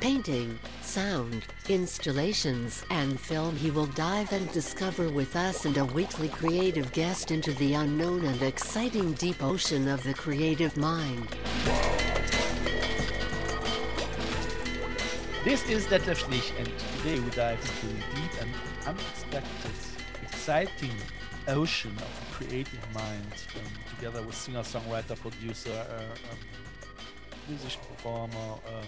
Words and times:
painting, 0.00 0.58
sound, 0.80 1.44
installations, 1.68 2.84
and 2.90 3.18
film, 3.18 3.56
he 3.56 3.70
will 3.70 3.86
dive 3.86 4.32
and 4.32 4.50
discover 4.52 5.08
with 5.08 5.34
us 5.34 5.64
and 5.64 5.76
a 5.76 5.84
weekly 5.86 6.28
creative 6.28 6.92
guest 6.92 7.30
into 7.30 7.52
the 7.54 7.74
unknown 7.74 8.24
and 8.24 8.42
exciting 8.42 9.12
deep 9.14 9.42
ocean 9.42 9.88
of 9.88 10.02
the 10.04 10.14
creative 10.14 10.76
mind. 10.76 11.28
This 15.44 15.68
is 15.68 15.86
Detlef 15.86 16.24
Schlich, 16.24 16.52
and 16.58 16.70
today 16.98 17.18
we 17.18 17.30
dive 17.30 17.60
into 17.60 17.86
the 17.86 18.20
deep 18.20 18.40
and 18.40 18.50
unexpected, 18.86 19.72
exciting 20.22 20.94
ocean 21.48 21.92
of 21.96 22.20
the 22.20 22.44
creative 22.44 22.94
mind, 22.94 23.32
um, 23.56 23.96
together 23.96 24.22
with 24.22 24.34
singer-songwriter, 24.34 25.18
producer, 25.18 25.72
uh, 25.72 26.02
um, 26.30 26.38
musician, 27.48 27.80
performer, 27.88 28.54
uh, 28.66 28.82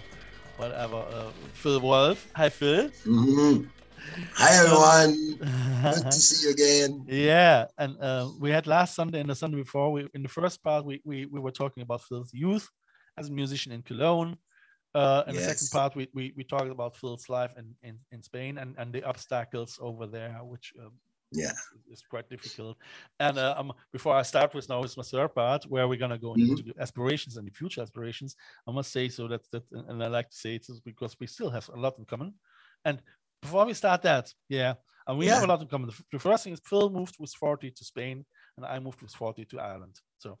whatever, 0.61 0.97
uh, 0.97 1.31
Phil 1.53 1.79
Wolff. 1.81 2.27
Hi, 2.35 2.49
Phil. 2.49 2.89
Mhm. 3.05 3.67
Hi 4.35 4.51
everyone. 4.61 5.13
Good 5.93 6.11
to 6.11 6.19
see 6.27 6.45
you 6.45 6.51
again. 6.53 6.91
Yeah, 7.07 7.65
and 7.77 7.97
uh, 7.99 8.29
we 8.39 8.51
had 8.51 8.67
last 8.67 8.93
Sunday 8.95 9.19
and 9.21 9.29
the 9.29 9.35
Sunday 9.35 9.57
before. 9.57 9.91
We 9.91 10.07
in 10.13 10.21
the 10.21 10.29
first 10.29 10.61
part 10.63 10.85
we 10.85 11.01
we, 11.03 11.25
we 11.25 11.39
were 11.39 11.55
talking 11.61 11.81
about 11.83 12.01
Phil's 12.07 12.31
youth 12.33 12.67
as 13.17 13.29
a 13.29 13.31
musician 13.31 13.71
in 13.71 13.81
Cologne. 13.81 14.37
Uh, 14.93 15.23
in 15.27 15.35
the 15.35 15.41
second 15.41 15.69
part, 15.71 15.95
we, 15.95 16.07
we 16.13 16.33
we 16.37 16.43
talked 16.43 16.69
about 16.69 16.97
Phil's 16.97 17.27
life 17.29 17.53
in, 17.57 17.65
in, 17.87 17.97
in 18.11 18.21
Spain 18.21 18.57
and, 18.57 18.75
and 18.77 18.91
the 18.93 19.03
obstacles 19.03 19.79
over 19.81 20.05
there, 20.05 20.33
which 20.43 20.73
um, 20.79 20.91
Yeah. 21.31 21.51
it's 21.89 22.01
quite 22.03 22.29
difficult. 22.29 22.77
And 23.19 23.37
uh, 23.37 23.55
um, 23.57 23.73
before 23.91 24.15
I 24.15 24.21
start 24.23 24.53
with 24.53 24.67
now, 24.69 24.83
is 24.83 24.97
my 24.97 25.03
third 25.03 25.33
part 25.33 25.63
where 25.65 25.87
we're 25.87 25.99
gonna 25.99 26.17
go 26.17 26.33
Mhm. 26.33 26.49
into 26.49 26.63
the 26.63 26.73
aspirations 26.81 27.37
and 27.37 27.47
the 27.47 27.51
future 27.51 27.81
aspirations. 27.81 28.35
I 28.67 28.71
must 28.71 28.91
say 28.91 29.09
so 29.09 29.27
that 29.27 29.49
that, 29.51 29.63
and 29.71 30.03
I 30.03 30.07
like 30.07 30.29
to 30.29 30.35
say 30.37 30.55
it 30.55 30.67
is 30.69 30.79
because 30.81 31.15
we 31.19 31.27
still 31.27 31.49
have 31.49 31.69
a 31.69 31.77
lot 31.77 31.97
in 31.99 32.05
common. 32.05 32.33
And 32.85 33.01
before 33.41 33.65
we 33.65 33.73
start 33.73 34.01
that, 34.03 34.33
yeah, 34.49 34.75
and 35.07 35.17
we 35.17 35.27
have 35.27 35.43
a 35.43 35.47
lot 35.47 35.61
in 35.61 35.67
common. 35.67 35.89
The, 36.11 36.19
first 36.19 36.43
thing 36.43 36.53
is 36.53 36.61
Phil 36.65 36.89
moved 36.89 37.15
with 37.19 37.33
40 37.33 37.71
to 37.71 37.83
Spain, 37.85 38.25
and 38.57 38.65
I 38.65 38.79
moved 38.79 39.01
with 39.01 39.11
40 39.15 39.45
to 39.45 39.59
Ireland. 39.59 39.99
So 40.17 40.37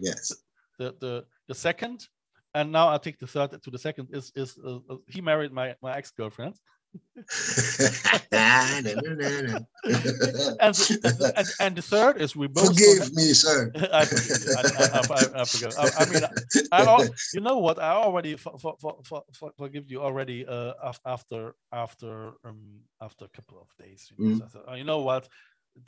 Yes. 0.00 0.32
the 0.78 0.92
the 1.00 1.26
the 1.48 1.54
second, 1.54 2.08
and 2.54 2.72
now 2.72 2.88
I 2.94 2.98
take 2.98 3.18
the 3.18 3.26
third 3.26 3.62
to 3.62 3.70
the 3.70 3.78
second 3.78 4.08
is 4.12 4.32
is 4.34 4.58
uh, 4.58 4.80
uh, 4.88 4.98
he 5.06 5.20
married 5.20 5.52
my 5.52 5.76
my 5.82 5.96
ex 5.96 6.10
and, 10.60 10.74
the- 10.74 11.32
and 11.36 11.46
and 11.60 11.76
the 11.76 11.82
third 11.82 12.20
is 12.20 12.34
we 12.34 12.46
both 12.48 12.68
Forgive 12.68 13.14
me, 13.14 13.32
sir. 13.34 13.70
I 13.92 14.04
forgive 14.04 14.44
you. 14.44 14.54
I, 14.56 14.62
I, 14.62 15.00
I, 15.00 15.42
I 15.42 15.44
forgive. 15.44 15.74
I, 15.78 15.90
I 15.98 16.04
mean, 16.10 16.24
I, 16.72 17.08
you 17.34 17.40
know 17.40 17.58
what? 17.58 17.78
I 17.78 17.90
already 17.92 18.36
for, 18.36 18.58
for, 18.58 18.76
for, 18.80 18.98
for, 19.04 19.22
for- 19.32 19.52
forgive 19.56 19.90
you 19.90 20.00
already 20.02 20.46
uh, 20.46 20.72
af- 20.82 21.00
after 21.04 21.54
after 21.72 22.32
um 22.44 22.80
after 23.00 23.24
a 23.24 23.28
couple 23.28 23.60
of 23.60 23.68
days. 23.84 24.10
You 24.10 24.24
know, 24.24 24.38
so 24.38 24.44
I 24.44 24.48
thought, 24.48 24.64
oh, 24.68 24.74
you 24.74 24.84
know 24.84 25.00
what? 25.02 25.28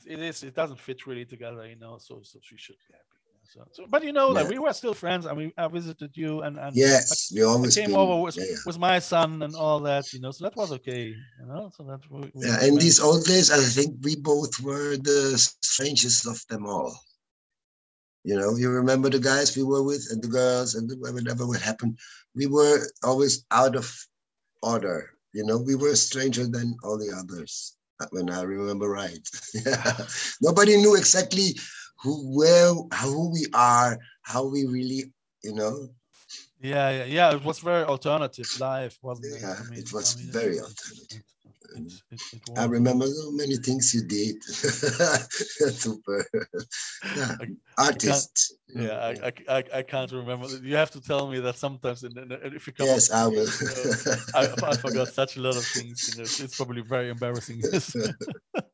It 0.06 0.20
is. 0.20 0.42
It 0.42 0.54
doesn't 0.54 0.78
fit 0.78 1.06
really 1.06 1.24
together. 1.24 1.66
You 1.66 1.76
know, 1.76 1.98
so 1.98 2.20
so 2.22 2.38
she 2.42 2.56
should 2.56 2.76
be 2.88 2.92
happy. 2.92 3.21
So, 3.52 3.64
so 3.72 3.84
but 3.88 4.02
you 4.04 4.12
know, 4.12 4.28
like 4.30 4.48
we 4.48 4.58
were 4.58 4.72
still 4.72 4.94
friends. 4.94 5.26
I 5.26 5.34
mean, 5.34 5.52
I 5.58 5.68
visited 5.68 6.16
you 6.16 6.42
and 6.42 6.58
and 6.58 6.74
yes, 6.76 7.30
we 7.32 7.42
I 7.42 7.70
came 7.70 7.90
been- 7.90 8.00
over 8.00 8.16
with, 8.22 8.36
yeah, 8.36 8.44
yeah. 8.50 8.56
with 8.64 8.78
my 8.78 8.98
son 8.98 9.42
and 9.42 9.54
all 9.54 9.80
that. 9.80 10.12
You 10.12 10.20
know, 10.20 10.30
so 10.32 10.44
that 10.44 10.56
was 10.56 10.72
okay. 10.72 11.04
You 11.40 11.46
know, 11.46 11.70
so 11.76 11.84
that 11.84 12.00
we, 12.10 12.30
we 12.34 12.46
Yeah, 12.46 12.64
in 12.64 12.76
these 12.78 13.00
old 13.00 13.24
days, 13.24 13.50
I 13.50 13.60
think 13.60 13.96
we 14.02 14.16
both 14.16 14.60
were 14.60 14.96
the 14.96 15.38
strangest 15.38 16.26
of 16.26 16.44
them 16.48 16.66
all. 16.66 16.92
You 18.24 18.36
know, 18.38 18.56
you 18.56 18.70
remember 18.70 19.08
the 19.10 19.18
guys 19.18 19.56
we 19.56 19.62
were 19.64 19.82
with 19.82 20.06
and 20.10 20.22
the 20.22 20.28
girls 20.28 20.74
and 20.74 20.88
the, 20.88 20.96
whatever 20.96 21.46
would 21.46 21.60
happen. 21.60 21.96
We 22.34 22.46
were 22.46 22.86
always 23.02 23.44
out 23.50 23.76
of 23.76 23.88
order. 24.62 25.10
You 25.32 25.44
know, 25.44 25.58
we 25.58 25.74
were 25.74 25.94
stranger 25.96 26.46
than 26.46 26.76
all 26.84 26.98
the 26.98 27.12
others. 27.16 27.76
uh, 28.00 28.06
When 28.10 28.30
I 28.30 28.42
remember 28.42 28.88
right, 28.88 29.26
yeah. 29.54 30.06
nobody 30.40 30.76
knew 30.76 30.94
exactly 30.96 31.56
who, 32.02 32.36
where, 32.36 32.74
who 33.00 33.30
we 33.32 33.46
are, 33.54 33.98
how 34.22 34.44
we 34.44 34.66
really, 34.66 35.12
you 35.42 35.54
know. 35.54 35.88
Yeah, 36.60 36.90
yeah, 36.90 37.04
yeah. 37.04 37.34
It 37.34 37.44
was 37.44 37.58
very 37.58 37.84
alternative 37.84 38.48
life, 38.60 38.98
wasn't 39.02 39.34
it? 39.34 39.42
Yeah, 39.42 39.56
I 39.58 39.70
mean, 39.70 39.80
it 39.80 39.92
was 39.92 40.14
I 40.14 40.22
mean, 40.22 40.32
very 40.32 40.56
it- 40.56 40.62
alternative. 40.62 41.22
It, 41.74 42.20
I 42.58 42.64
remember 42.66 43.06
so 43.06 43.30
many 43.32 43.56
things 43.56 43.94
you 43.94 44.04
did. 44.04 44.42
Super. 44.44 46.26
Yeah. 47.16 47.36
I- 47.40 47.82
Artist. 47.86 48.54
Yeah, 48.74 48.98
I, 48.98 49.28
I, 49.28 49.32
I, 49.58 49.64
I 49.78 49.82
can't 49.82 50.12
remember. 50.12 50.48
You 50.62 50.76
have 50.76 50.90
to 50.92 51.00
tell 51.00 51.28
me 51.28 51.40
that 51.40 51.56
sometimes, 51.56 52.04
in, 52.04 52.16
in, 52.18 52.30
if 52.54 52.66
you 52.66 52.74
come. 52.74 52.86
Yes, 52.86 53.10
I 53.10 53.26
will. 53.26 53.36
with, 53.36 54.32
uh, 54.34 54.38
I, 54.38 54.70
I 54.70 54.76
forgot 54.76 55.08
such 55.08 55.36
a 55.36 55.40
lot 55.40 55.56
of 55.56 55.64
things. 55.64 56.10
You 56.14 56.22
know, 56.22 56.24
it's 56.24 56.56
probably 56.56 56.82
very 56.82 57.08
embarrassing. 57.08 57.62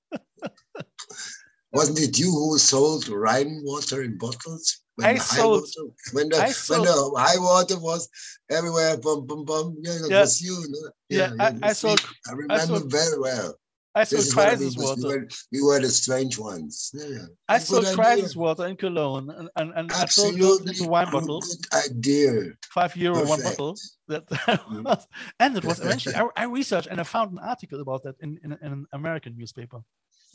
Wasn't 1.72 1.98
it 1.98 2.18
you 2.18 2.30
who 2.30 2.58
sold 2.58 3.08
Rhine 3.08 3.60
water 3.62 4.02
in 4.02 4.16
bottles? 4.18 4.80
When 4.96 5.06
I 5.06 5.12
the 5.14 5.18
high 5.20 5.36
sold- 5.36 5.60
water, 5.62 5.92
when 6.12 6.28
the 6.30 6.36
I 6.38 6.52
when 6.68 6.82
the 6.82 7.12
high 7.16 7.38
water 7.38 7.78
was 7.78 8.08
everywhere, 8.50 8.96
bum 8.96 9.26
bum 9.26 9.44
bum. 9.44 9.76
Yeah, 9.82 9.92
it 10.04 10.10
Yeah. 10.10 10.20
was 10.22 10.40
you. 10.40 10.56
no? 10.68 10.90
Yeah, 11.08 11.32
I- 11.38 11.50
you 11.50 11.58
I 11.62 11.72
sold- 11.72 12.00
I 12.26 12.32
remember 12.32 12.66
sold- 12.66 12.90
very 12.90 13.18
well. 13.18 13.54
I 13.94 14.04
sold 14.04 14.21
This 14.21 14.28
is 14.28 14.37
what 14.37 14.47
I 14.47 14.50
mean, 14.50 14.59
crisis 14.59 14.76
water. 14.76 15.00
We 15.00 15.09
were, 15.09 15.28
we 15.53 15.62
were 15.62 15.81
the 15.81 15.88
strange 15.88 16.38
ones. 16.38 16.91
Yeah. 16.94 17.26
I 17.49 17.59
Good 17.59 17.66
sold 17.66 17.87
crisis 17.94 18.37
water 18.37 18.66
in 18.66 18.76
Cologne, 18.76 19.31
and 19.31 19.49
and, 19.56 19.72
and 19.75 19.93
I 19.93 20.06
sold 20.06 20.34
Absolutely 20.34 20.87
wine 20.87 21.06
good 21.06 21.12
bottles, 21.12 21.59
idea. 21.75 22.53
five 22.71 22.97
euro 22.97 23.26
one 23.26 23.43
bottle. 23.43 23.76
That 24.09 24.26
Mm. 24.69 25.06
and 25.41 25.56
it 25.56 25.65
was 25.65 25.81
eventually. 25.81 26.15
I, 26.15 26.28
I 26.37 26.44
researched 26.44 26.88
and 26.88 27.00
I 27.00 27.04
found 27.04 27.32
an 27.32 27.38
article 27.38 27.81
about 27.81 28.03
that 28.04 28.16
in, 28.21 28.38
in, 28.44 28.53
in 28.53 28.72
an 28.72 28.87
American 28.93 29.37
newspaper. 29.37 29.81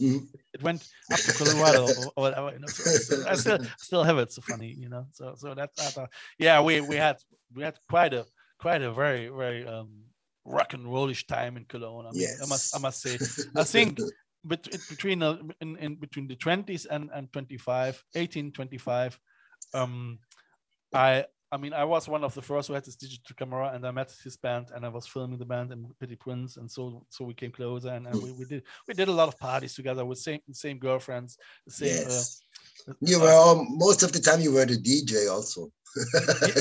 Mhm. 0.01 0.27
it 0.53 0.61
went 0.63 0.81
up 1.11 1.19
to 1.19 1.31
Colorado 1.33 1.85
or, 2.15 2.23
whatever. 2.23 2.51
You 2.51 2.59
know, 2.59 2.67
so, 2.67 2.83
so 2.83 3.29
I 3.29 3.35
still 3.35 3.59
still 3.77 4.03
have 4.03 4.17
it. 4.17 4.31
So 4.33 4.41
funny, 4.41 4.73
you 4.77 4.89
know. 4.89 5.05
So 5.11 5.35
so 5.37 5.53
that, 5.53 5.69
that 5.77 5.97
uh, 5.97 6.07
yeah, 6.39 6.61
we 6.61 6.81
we 6.81 6.95
had 6.95 7.17
we 7.55 7.61
had 7.63 7.77
quite 7.87 8.13
a 8.13 8.25
quite 8.59 8.81
a 8.81 8.91
very 8.91 9.27
very 9.29 9.65
um 9.67 9.89
rock 10.45 10.73
and 10.73 10.91
rollish 10.91 11.25
time 11.27 11.57
in 11.57 11.65
Cologne. 11.65 12.05
I 12.07 12.11
mean, 12.11 12.27
I 12.41 12.45
must 12.45 12.75
I 12.75 12.79
must 12.79 13.01
say, 13.01 13.17
I 13.55 13.63
think 13.63 13.99
bet- 14.43 14.71
between 14.89 15.23
uh, 15.23 15.37
in, 15.61 15.77
in 15.77 15.95
between 15.95 16.27
the 16.27 16.35
20s 16.35 16.85
and 16.89 17.09
and 17.13 17.31
25, 17.31 18.03
18, 18.15 18.51
25, 18.51 19.19
um, 19.73 20.19
I. 20.93 21.25
I 21.51 21.57
mean, 21.57 21.71
I 21.71 21.83
was 21.83 22.09
one 22.09 22.23
of 22.23 22.33
the 22.33 22.41
first 22.41 22.67
who 22.67 22.73
had 22.73 22.83
this 22.83 22.95
digital 22.95 23.35
camera, 23.37 23.73
and 23.75 23.85
I 23.85 23.91
met 23.91 24.11
his 24.23 24.35
band, 24.37 24.71
and 24.73 24.83
I 24.83 24.89
was 24.89 25.05
filming 25.05 25.37
the 25.37 25.45
band 25.45 25.71
and 25.71 25.85
Petty 25.99 26.15
Prince, 26.15 26.57
and 26.57 26.67
so 26.71 27.05
so 27.09 27.25
we 27.25 27.35
came 27.35 27.51
closer, 27.51 27.89
and, 27.89 28.07
and 28.07 28.23
we, 28.23 28.31
we 28.31 28.45
did 28.45 28.63
we 28.87 28.95
did 28.95 29.07
a 29.07 29.11
lot 29.11 29.27
of 29.27 29.37
parties 29.37 29.75
together 29.75 30.03
with 30.03 30.17
same 30.17 30.39
same 30.51 30.79
girlfriends, 30.79 31.37
the 31.67 31.71
same. 31.71 31.89
yes. 31.89 32.41
Uh, 32.41 32.52
You 33.01 33.19
were 33.19 33.31
all, 33.31 33.65
most 33.69 34.03
of 34.03 34.11
the 34.11 34.19
time 34.19 34.41
you 34.41 34.51
were 34.53 34.65
the 34.65 34.77
DJ 34.77 35.31
also. 35.31 35.71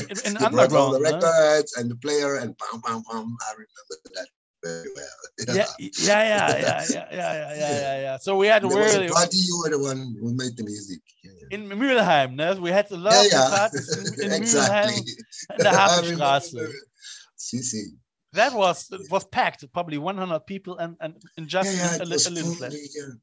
in- 0.09 0.19
in 0.25 0.41
you 0.41 0.49
brought 0.49 0.71
all 0.73 0.91
the 0.91 0.97
underground, 0.97 1.23
huh? 1.23 1.29
records 1.31 1.73
and 1.77 1.89
the 1.89 1.95
player 1.95 2.35
and 2.35 2.55
bam 2.57 2.81
bam 2.81 3.01
bam. 3.09 3.35
I 3.47 3.51
remember 3.53 3.95
that 4.15 4.27
very 4.63 4.89
well. 4.95 5.17
yeah, 5.55 5.65
yeah, 5.79 6.23
yeah, 6.23 6.57
yeah, 6.57 6.57
yeah, 6.59 6.85
yeah, 6.87 7.07
yeah, 7.11 7.53
yeah, 7.55 7.79
yeah, 7.79 8.01
yeah. 8.01 8.17
So 8.17 8.37
we 8.37 8.47
had 8.47 8.63
was 8.63 8.75
really 8.75 9.09
party. 9.09 9.37
You 9.37 9.59
were 9.63 9.69
the 9.71 9.79
one 9.79 10.15
who 10.19 10.33
made 10.35 10.55
the 10.55 10.63
music. 10.63 11.01
Yeah, 11.23 11.31
yeah. 11.49 11.57
in 11.57 11.67
Mülheim, 11.69 12.35
no? 12.35 12.53
we 12.61 12.69
had 12.69 12.91
a 12.91 12.95
lot 12.97 13.13
Yeah, 13.13 13.21
of 13.21 13.31
yeah. 13.31 13.49
parties 13.49 13.89
in, 13.97 14.05
in 14.25 14.31
exactly. 14.43 14.93
Mülheim, 14.93 15.57
in 15.57 15.63
the 15.63 15.69
Hafenstraße. 15.69 16.67
See, 17.35 17.61
see. 17.61 17.85
That 18.33 18.53
was 18.53 18.87
it 18.91 19.11
was 19.11 19.25
packed, 19.25 19.65
probably 19.73 19.97
100 19.97 20.45
people, 20.45 20.77
and 20.77 20.95
and 21.01 21.15
in 21.37 21.43
Yeah, 21.45 21.49
just 21.57 21.75
yeah, 21.75 21.97
a, 22.01 22.05
li- 22.05 22.13
was 22.13 22.27
a 22.27 22.29
little 22.31 22.53
totally, 22.55 22.87
yeah. 22.95 23.13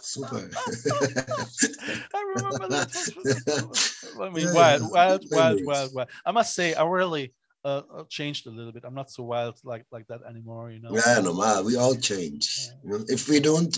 Super. 0.00 0.50
I 2.14 2.22
remember 2.36 2.68
that. 2.68 2.88
I 4.20 4.30
mean, 4.30 4.46
Yeah, 4.46 4.52
wild, 4.52 4.90
wild, 4.90 5.24
wild, 5.30 5.60
wild, 5.64 5.94
wild. 5.94 6.08
I 6.24 6.32
must 6.32 6.54
say, 6.54 6.74
I 6.74 6.84
really 6.84 7.34
uh, 7.64 7.82
uh, 7.94 8.04
changed 8.08 8.46
a 8.46 8.50
little 8.50 8.72
bit. 8.72 8.84
I'm 8.84 8.94
not 8.94 9.10
so 9.10 9.22
wild 9.24 9.58
like 9.64 9.84
like 9.92 10.06
that 10.08 10.20
anymore. 10.28 10.70
You 10.70 10.80
know. 10.80 10.94
yeah, 10.94 11.20
normal. 11.20 11.64
We 11.64 11.76
all 11.76 11.94
change. 11.94 12.68
Know, 12.84 13.04
if 13.08 13.28
we 13.28 13.40
don't, 13.40 13.72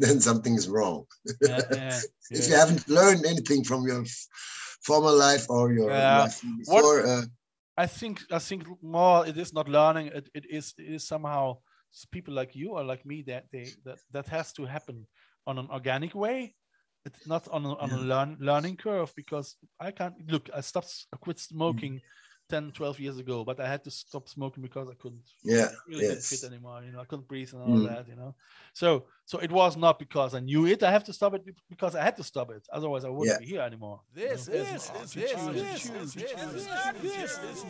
then 0.00 0.20
something 0.20 0.54
is 0.54 0.68
wrong. 0.68 1.04
Yeah, 1.40 1.62
yeah, 1.70 2.00
If 2.30 2.48
you 2.48 2.54
haven't 2.54 2.88
learned 2.88 3.24
anything 3.26 3.64
from 3.64 3.86
your 3.86 4.04
former 4.82 5.12
life 5.12 5.46
or 5.48 5.72
your 5.72 5.90
Yeah. 5.90 6.18
life 6.22 6.40
before, 6.58 7.06
uh, 7.06 7.22
I 7.76 7.86
think 7.86 8.22
I 8.32 8.38
think 8.38 8.64
more 8.82 9.26
it 9.26 9.36
is 9.36 9.52
not 9.52 9.68
learning. 9.68 10.06
It, 10.14 10.28
it 10.34 10.44
is 10.48 10.74
it 10.78 10.94
is 10.94 11.06
somehow 11.06 11.58
people 12.10 12.34
like 12.34 12.54
you 12.54 12.70
or 12.72 12.84
like 12.84 13.04
me 13.04 13.22
that 13.26 13.44
they 13.52 13.74
that 13.84 13.98
that 14.12 14.26
has 14.28 14.52
to 14.54 14.64
happen 14.66 15.06
on 15.46 15.58
an 15.58 15.68
organic 15.70 16.14
way. 16.14 16.54
It's 17.04 17.26
not 17.26 17.46
on 17.48 17.64
a, 17.64 17.74
on 17.74 17.90
a 17.90 17.98
learn, 17.98 18.36
learning 18.40 18.76
curve 18.76 19.12
because 19.14 19.56
I 19.78 19.92
can't 19.92 20.14
look. 20.28 20.50
I 20.52 20.60
stopped. 20.60 21.06
I 21.12 21.16
quit 21.18 21.38
smoking. 21.38 21.94
Mm. 21.94 22.00
10 22.48 22.70
12 22.72 23.00
years 23.00 23.18
ago 23.18 23.44
but 23.44 23.58
i 23.58 23.66
had 23.68 23.82
to 23.82 23.90
stop 23.90 24.28
smoking 24.28 24.62
because 24.62 24.88
i 24.88 24.94
couldn't 24.94 25.24
yeah 25.42 25.68
really 25.88 26.02
yes. 26.04 26.12
didn't 26.12 26.22
fit 26.40 26.44
anymore 26.52 26.82
you 26.84 26.92
know 26.92 27.00
i 27.00 27.04
couldn't 27.04 27.26
breathe 27.26 27.52
and 27.52 27.62
all 27.62 27.78
that 27.80 28.06
you 28.08 28.14
know 28.14 28.34
so 28.72 29.04
so 29.24 29.38
it 29.38 29.50
was 29.50 29.76
not 29.76 29.98
because 29.98 30.34
i 30.34 30.40
knew 30.40 30.66
it 30.66 30.82
i 30.82 30.90
have 30.90 31.02
to 31.04 31.12
stop 31.12 31.34
it 31.34 31.44
because 31.68 31.94
i 31.96 32.02
had 32.02 32.16
to 32.16 32.22
stop 32.22 32.50
it 32.50 32.66
otherwise 32.72 33.04
i 33.04 33.08
wouldn't 33.08 33.34
Yeah. 33.40 33.44
be 33.44 33.46
here 33.52 33.62
anymore 33.62 34.00
This 34.14 34.46
you 34.46 34.54
know? 34.54 34.60
is 34.60 34.90
this 34.90 35.14
this 35.14 35.84
this 37.02 37.38
this 37.38 37.64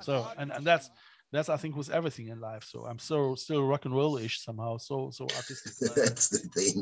so 0.00 0.26
and 0.38 0.52
and 0.52 0.64
that's 0.66 0.90
that's 1.34 1.48
i 1.48 1.56
think 1.62 1.74
with 1.76 1.90
everything 1.98 2.28
in 2.34 2.38
life 2.50 2.64
so 2.72 2.78
i'm 2.88 2.98
so 3.10 3.34
still 3.44 3.62
rock 3.72 3.84
and 3.86 3.94
roll-ish 4.00 4.36
somehow 4.48 4.72
so 4.88 5.10
so 5.18 5.24
artistic 5.38 5.72
That's 5.98 6.26
the 6.34 6.38
thing. 6.56 6.76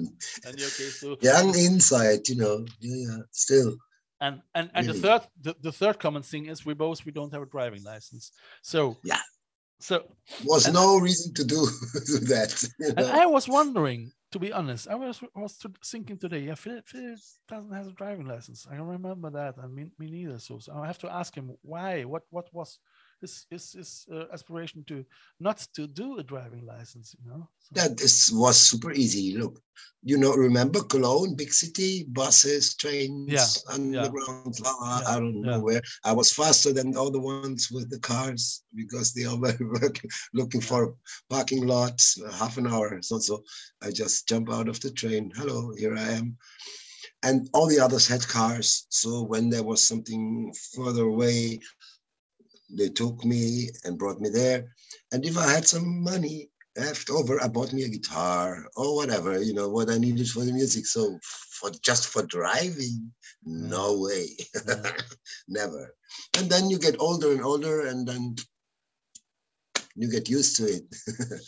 and 0.47 0.55
case 0.57 0.97
so 1.01 1.17
Young 1.31 1.49
inside, 1.69 2.23
you 2.31 2.37
know. 2.43 2.57
Yeah, 2.81 2.99
yeah. 3.07 3.19
Still. 3.45 3.71
and 4.27 4.35
and 4.57 4.67
and 4.77 4.85
the 4.91 4.95
third 5.05 5.23
the, 5.47 5.53
the 5.67 5.73
third 5.81 5.97
common 6.05 6.23
thing 6.33 6.45
is 6.53 6.67
we 6.69 6.75
both 6.87 6.99
we 7.07 7.13
don't 7.19 7.33
have 7.35 7.43
a 7.49 7.51
driving 7.57 7.83
license 7.93 8.25
so 8.73 8.81
Yeah. 9.13 9.23
so 9.89 9.95
Was 10.53 10.67
And- 10.67 10.75
no 10.83 10.87
reason 11.09 11.29
to 11.39 11.45
do 11.55 11.61
that. 12.33 12.51
you 12.79 12.89
and 12.99 13.07
i 13.23 13.27
was 13.37 13.45
wondering 13.59 14.01
to 14.33 14.39
be 14.45 14.51
honest 14.59 14.83
i 14.95 14.97
was 15.07 15.17
was 15.45 15.55
to- 15.63 15.81
thinking 15.93 16.17
today 16.25 16.43
yeah 16.49 16.59
phil, 16.65 16.81
phil 16.91 17.15
doesn't 17.53 17.75
have 17.79 17.89
a 17.93 17.97
driving 18.03 18.27
license 18.35 18.61
i 18.73 18.77
remember 18.95 19.31
that 19.39 19.55
and 19.63 19.71
me, 19.77 19.83
me 20.01 20.07
neither 20.17 20.39
so, 20.47 20.55
so 20.65 20.69
i 20.83 20.87
have 20.91 20.99
to 21.05 21.11
ask 21.21 21.31
him 21.39 21.47
why 21.73 21.91
what 22.13 22.23
what 22.37 22.47
was 22.59 22.71
his 23.23 23.47
his, 23.51 23.73
his 23.73 24.07
uh, 24.13 24.27
aspiration 24.35 24.85
to 24.89 25.07
not 25.41 25.59
to 25.75 25.89
do 25.89 26.19
a 26.19 26.25
driving 26.25 26.67
license 26.67 27.17
you 27.25 27.31
know 27.31 27.49
so, 27.61 27.71
That 27.77 28.01
is, 28.03 28.31
was 28.35 28.59
super 28.61 28.93
easy. 28.93 29.39
Look, 29.39 29.61
you 30.05 30.19
know, 30.19 30.35
remember 30.35 30.83
Cologne, 30.83 31.37
big 31.37 31.53
city, 31.55 32.05
buses, 32.09 32.77
trains, 32.77 33.33
Yeah, 33.33 33.75
underground, 33.75 34.61
la- 34.61 35.01
Yeah, 35.01 35.09
I 35.09 35.21
don't 35.21 35.43
know 35.43 35.61
where. 35.61 35.83
I 36.05 36.13
was 36.13 36.33
faster 36.33 36.73
than 36.73 36.97
all 36.97 37.11
the 37.11 37.21
ones 37.21 37.71
with 37.71 37.91
the 37.91 38.01
cars 38.01 38.65
because 38.75 39.13
they 39.15 39.25
all 39.27 39.41
were 39.41 39.93
looking 40.35 40.61
for 40.61 40.95
parking 41.31 41.67
lots, 41.67 42.21
uh, 42.21 42.33
half 42.33 42.59
an 42.59 42.67
hour. 42.67 43.01
So, 43.03 43.19
so 43.21 43.43
I 43.83 43.91
just 43.93 44.29
jump 44.29 44.51
out 44.53 44.69
of 44.69 44.81
the 44.81 44.91
train. 44.91 45.33
Hello, 45.37 45.73
here 45.79 45.97
I 45.97 46.13
am. 46.21 46.37
And 47.23 47.49
all 47.55 47.69
the 47.69 47.81
others 47.81 48.09
had 48.09 48.27
cars. 48.29 48.87
So 48.91 49.23
when 49.23 49.51
there 49.51 49.63
was 49.65 49.87
something 49.87 50.53
further 50.75 51.05
away, 51.05 51.61
they 52.73 52.89
took 52.89 53.25
me 53.25 53.69
and 53.85 53.99
brought 53.99 54.21
me 54.21 54.29
there. 54.29 54.73
And 55.13 55.25
if 55.25 55.37
I 55.37 55.51
had 55.51 55.67
some 55.67 56.03
money 56.03 56.49
left 56.77 57.11
over, 57.11 57.43
I 57.43 57.49
bought 57.49 57.73
me 57.73 57.85
a 57.85 57.89
guitar 57.89 58.67
or 58.77 58.97
whatever, 58.97 59.43
you 59.43 59.55
know, 59.55 59.69
what 59.69 59.91
I 59.91 59.99
needed 59.99 60.29
for 60.29 60.45
the 60.45 60.53
music. 60.53 60.87
So 60.87 61.19
for 61.23 61.71
just 61.83 62.09
for 62.09 62.25
driving, 62.27 63.13
mm. 63.47 63.69
no 63.69 64.01
way, 64.01 64.29
mm. 64.57 65.03
never. 65.49 65.95
And 66.39 66.49
then 66.51 66.71
you 66.71 66.79
get 66.79 66.97
older 66.99 67.33
and 67.33 67.45
older, 67.45 67.87
and 67.87 68.07
then 68.07 68.37
you 69.95 70.11
get 70.11 70.29
used 70.29 70.57
to 70.57 70.65
it. 70.65 70.85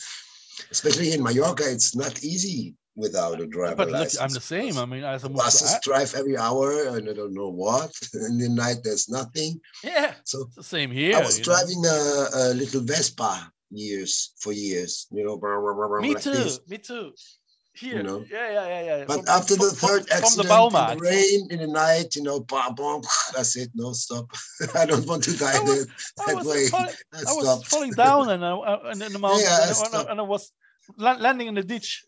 Especially 0.70 1.12
in 1.12 1.23
Mallorca, 1.23 1.65
it's 1.67 1.97
not 1.97 2.23
easy 2.23 2.75
without 2.96 3.41
a 3.41 3.46
driver 3.46 3.75
but 3.76 3.91
license. 3.91 4.20
i'm 4.23 4.31
the 4.31 4.41
same 4.41 4.79
i 4.79 4.85
mean 4.85 5.02
as 5.05 5.25
a 5.25 5.29
Buses 5.29 5.75
I- 5.75 5.79
drive 5.82 6.14
every 6.14 6.37
hour, 6.38 6.69
and 6.96 7.08
I 7.08 7.12
don't 7.12 7.35
know 7.35 7.49
what. 7.50 7.91
In 8.14 8.38
the 8.38 8.49
night, 8.49 8.79
there's 8.85 9.08
nothing. 9.08 9.61
yeah 9.82 10.14
So 10.25 10.37
the 10.56 10.62
same 10.62 10.91
here 10.91 11.17
I 11.17 11.20
was 11.20 11.38
you 11.38 11.43
know. 11.44 11.50
driving 11.50 11.81
a, 11.87 11.99
a 12.43 12.44
little 12.55 12.82
Vespa 12.82 13.50
years 13.70 14.32
for 14.38 14.52
years, 14.52 15.06
you 15.11 15.25
know. 15.25 15.37
brr, 15.37 15.61
brr, 15.61 15.75
brr, 15.75 16.00
me 16.00 16.14
like 16.14 16.23
too 16.23 16.31
this. 16.31 16.61
me 16.69 16.79
too 16.79 17.12
here 17.76 18.05
know. 18.05 18.25
yeah 18.31 18.49
yeah 18.56 18.67
yeah 18.73 18.82
yeah 18.99 19.05
But 19.11 19.17
From- 19.26 19.29
after 19.37 19.55
the 19.56 19.70
from- 19.70 19.76
from- 19.76 19.88
third 19.88 20.02
from 20.06 20.06
the 20.06 20.14
accident, 20.14 20.93
in 20.93 20.99
the 20.99 21.02
rain, 21.11 21.41
in 21.52 21.58
the 21.64 21.67
night, 21.67 22.14
you 22.17 22.23
know, 22.23 22.38
bam, 22.50 22.75
bam, 22.76 23.00
that's 23.35 23.56
it. 23.56 23.70
No 23.75 23.93
stop. 23.93 24.26
I 24.82 24.87
don't 24.87 25.05
want 25.11 25.25
to 25.25 25.32
die 25.37 25.56
I 25.58 25.61
was- 25.61 25.87
that, 26.19 26.29
I 26.29 26.35
was, 26.35 26.46
way. 26.46 26.69
falling, 26.69 26.94
I 27.12 27.19
I 27.31 27.32
was 27.41 27.64
falling 27.73 27.93
down 28.06 28.31
and, 28.31 28.44
I, 28.44 28.52
I- 28.55 28.75
uh, 28.75 28.91
and 28.91 29.02
in 29.02 29.12
the 29.12 29.19
mountain, 29.19 29.43
Yeah, 29.43 29.67
and, 29.67 29.73
I, 29.75 29.87
and 29.87 29.94
I- 29.96 30.11
and 30.12 30.19
I 30.20 30.26
was 30.35 30.52
landing 31.26 31.49
in 31.50 31.55
the 31.61 31.64
ditch, 31.75 32.05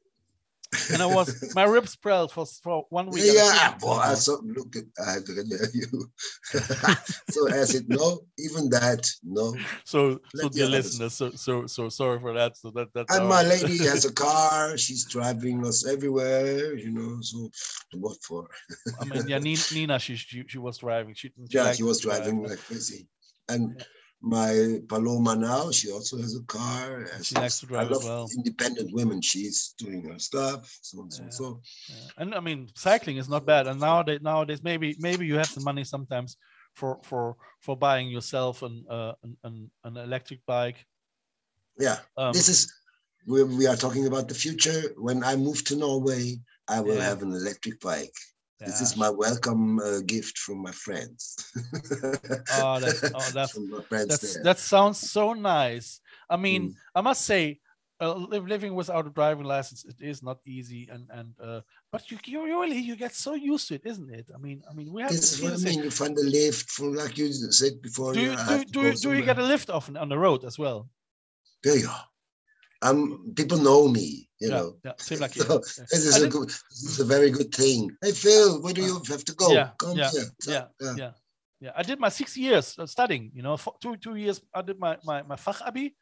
and 0.93 1.03
I 1.03 1.07
was 1.07 1.55
my 1.55 1.65
ribs 1.65 1.97
swelled 2.01 2.33
for 2.33 2.47
for 2.63 2.85
one 2.91 3.11
week. 3.11 3.25
Yeah, 3.27 3.77
boy, 3.81 3.93
I 3.93 4.15
saw, 4.15 4.39
look 4.43 4.77
at, 4.77 4.85
I 5.07 5.17
tell 5.25 5.71
you. 5.75 6.11
so 7.31 7.49
I 7.51 7.65
said, 7.65 7.85
no, 7.89 8.21
even 8.39 8.69
that, 8.71 9.09
no. 9.23 9.55
So, 9.85 10.15
so 10.15 10.21
Let 10.35 10.53
dear 10.53 10.67
listeners, 10.67 11.15
so 11.15 11.31
so 11.33 11.67
so 11.67 11.89
sorry 11.89 12.21
for 12.21 12.33
that. 12.35 12.57
So 12.57 12.71
that 12.71 12.89
that's 12.95 13.15
And 13.15 13.25
our- 13.25 13.29
my 13.29 13.43
lady 13.43 13.79
has 13.87 14.05
a 14.05 14.13
car. 14.13 14.77
She's 14.77 15.05
driving 15.05 15.67
us 15.67 15.87
everywhere, 15.87 16.75
you 16.77 16.91
know. 16.91 17.19
So 17.21 17.51
what 17.95 18.19
for? 18.23 18.49
I 19.01 19.05
mean, 19.05 19.27
yeah, 19.29 19.39
Nina, 19.73 19.99
she, 19.99 20.17
she 20.17 20.45
she 20.47 20.59
was 20.59 20.79
driving. 20.79 21.15
She, 21.15 21.29
she 21.29 21.57
Yeah, 21.57 21.73
she 21.73 21.83
was 21.83 22.01
drive. 22.01 22.23
driving 22.25 22.43
like 22.43 22.59
crazy. 22.59 23.07
And 23.49 23.75
Yeah. 23.79 23.85
My 24.21 24.81
Paloma 24.89 25.37
now, 25.37 25.71
she 25.71 25.91
also 25.91 26.17
has 26.19 26.35
a 26.35 26.43
car. 26.45 27.07
and 27.15 27.25
She 27.25 27.35
likes 27.35 27.61
to 27.61 27.67
drive 27.67 27.91
as 27.93 28.03
well. 28.05 28.29
Independent 28.37 28.93
women. 28.93 29.21
She's 29.23 29.75
doing 29.79 30.03
her 30.09 30.19
stuff. 30.19 30.79
So 30.83 31.03
and. 31.03 31.13
Yeah. 31.13 31.29
so. 31.31 31.61
Yeah. 31.89 32.09
And 32.19 32.35
I 32.35 32.41
mean, 32.41 32.69
cycling 32.75 33.19
is 33.19 33.29
not 33.29 33.47
bad. 33.47 33.67
And 33.67 33.81
nowadays, 33.81 34.21
nowadays, 34.23 34.63
maybe 34.63 34.97
maybe 34.99 35.27
you 35.27 35.37
have 35.37 35.55
the 35.55 35.61
money 35.61 35.85
sometimes 35.85 36.37
for 36.75 36.99
for 37.03 37.37
for 37.61 37.77
buying 37.77 38.09
yourself 38.09 38.63
an 38.63 38.85
uh, 38.91 39.13
an, 39.23 39.37
an 39.45 39.71
an 39.85 39.97
electric 39.97 40.45
bike. 40.47 40.85
Yeah, 41.79 41.99
Um, 42.17 42.33
this 42.33 42.49
is 42.49 42.73
we, 43.27 43.43
we 43.45 43.67
are 43.67 43.77
talking 43.77 44.07
about 44.07 44.29
the 44.29 44.35
future. 44.35 44.95
When 44.97 45.23
I 45.23 45.37
move 45.37 45.63
to 45.65 45.77
Norway, 45.77 46.41
I 46.69 46.81
will 46.81 46.97
Yeah. 46.97 47.05
have 47.05 47.23
an 47.23 47.33
electric 47.33 47.81
bike. 47.81 48.15
This 48.59 48.81
is 48.81 48.97
my 48.97 49.11
welcome 49.11 49.79
uh, 49.81 50.01
gift 50.07 50.39
from 50.39 50.59
my 50.63 50.73
friends. 50.73 51.37
Oh, 52.63 52.81
that's- 52.81 53.05
oh, 53.15 53.31
that's- 53.37 53.51
from 53.53 53.71
my 53.71 53.83
friends 53.83 54.09
That's 54.09 54.43
that 54.43 54.59
sounds 54.59 54.99
so 54.99 55.33
nice. 55.35 56.01
I 56.31 56.37
mean, 56.37 56.63
Mm. 56.71 56.75
I 56.95 57.01
must 57.03 57.23
say, 57.25 57.61
uh, 58.01 58.15
living 58.15 58.75
without 58.75 59.07
a 59.07 59.11
driving 59.11 59.45
license 59.47 59.85
it 59.85 60.01
is 60.01 60.23
not 60.23 60.39
easy, 60.47 60.89
and 60.93 61.09
and 61.11 61.29
uh, 61.41 61.61
but 61.93 62.11
you, 62.11 62.19
you 62.27 62.45
really 62.45 62.79
you 62.79 62.95
get 62.97 63.15
so 63.15 63.33
used 63.35 63.69
to 63.69 63.75
it, 63.75 63.83
isn't 63.85 64.11
it? 64.13 64.27
I 64.35 64.39
mean, 64.39 64.63
I 64.71 64.73
mean, 64.75 64.93
we 64.93 65.01
have 65.03 65.13
what 65.41 65.53
I 65.53 65.57
mean. 65.57 65.83
You 65.85 65.91
find 65.91 66.17
a 66.19 66.23
lift 66.41 66.69
from, 66.71 66.95
like 66.95 67.17
you 67.19 67.33
said 67.33 67.81
before. 67.83 68.13
Do 68.13 68.21
you 68.21 68.33
I 68.33 68.65
do, 68.65 68.65
do, 68.65 68.81
you- 68.83 68.95
do 69.05 69.13
you 69.15 69.23
get 69.25 69.39
a 69.39 69.47
lift 69.53 69.69
often 69.71 69.97
on 69.97 70.09
the 70.09 70.19
road 70.19 70.45
as 70.45 70.59
well? 70.59 70.89
There 71.63 71.79
you 71.79 71.91
Um, 72.87 73.33
people 73.35 73.59
know 73.59 73.89
me. 73.89 74.29
You 74.41 74.49
yeah, 74.49 74.55
know, 74.57 74.77
yeah, 74.85 74.93
same 74.99 75.21
like 75.21 75.33
So. 75.35 75.45
Yeah. 75.79 75.85
this 75.91 76.05
is 76.05 76.15
I 76.23 76.27
a 76.27 76.29
good, 76.29 76.49
this 76.49 76.83
is 76.93 77.01
a 77.01 77.05
very 77.05 77.31
good 77.31 77.55
thing. 77.55 77.91
Hey 78.03 78.13
Phil, 78.13 78.61
where 78.63 78.75
do 78.75 78.83
you 78.83 79.01
have 79.09 79.25
to 79.25 79.35
go? 79.35 79.53
Yeah, 79.53 79.71
Come 79.79 79.97
yeah, 79.97 80.11
here. 80.11 80.25
So, 80.41 80.53
yeah, 80.53 80.65
yeah, 80.97 81.11
yeah. 81.61 81.73
I 81.75 81.83
did 81.83 81.99
my 81.99 82.11
six 82.11 82.37
years 82.37 82.77
uh, 82.79 82.87
studying. 82.87 83.31
You 83.35 83.43
know, 83.43 83.57
for 83.57 83.75
two 83.81 83.97
two 83.97 84.17
years 84.17 84.41
I 84.55 84.63
did 84.63 84.79
my 84.79 84.99
my 85.05 85.23
my 85.23 85.37
fachabi. 85.37 85.93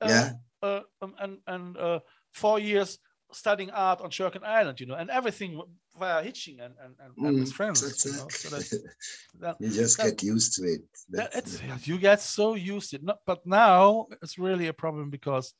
Uh, 0.00 0.08
Yeah. 0.08 0.32
Uh, 0.62 0.80
um, 1.02 1.14
and 1.18 1.38
and 1.46 1.76
uh, 1.76 1.98
four 2.30 2.58
years 2.60 2.98
studying 3.32 3.70
art 3.70 4.00
on 4.00 4.10
Sherkin 4.10 4.44
Island. 4.44 4.78
You 4.80 4.86
know, 4.86 4.94
and 4.94 5.10
everything 5.10 5.60
via 5.98 6.22
hitching 6.22 6.60
and 6.60 6.74
and, 6.82 6.94
and, 7.00 7.12
and 7.26 7.38
with 7.40 7.50
Mm, 7.50 7.54
friends. 7.54 8.04
You 8.04 8.12
know, 8.12 8.28
so 8.28 8.48
that, 8.50 8.64
that, 9.40 9.56
you 9.60 9.70
just 9.70 9.96
that- 9.96 10.18
get 10.18 10.22
used 10.22 10.54
to 10.56 10.62
it. 10.64 10.82
that 11.10 11.86
you 11.86 11.98
get 11.98 12.20
so 12.20 12.54
used 12.54 12.90
to 12.90 12.96
it. 12.96 13.02
No, 13.02 13.14
but 13.26 13.40
now 13.46 14.06
it's 14.22 14.38
really 14.38 14.68
a 14.68 14.72
problem 14.84 15.10
because 15.10 15.54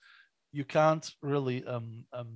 you 0.53 0.65
can't 0.65 1.11
really 1.23 1.65
um 1.65 2.05
um 2.13 2.29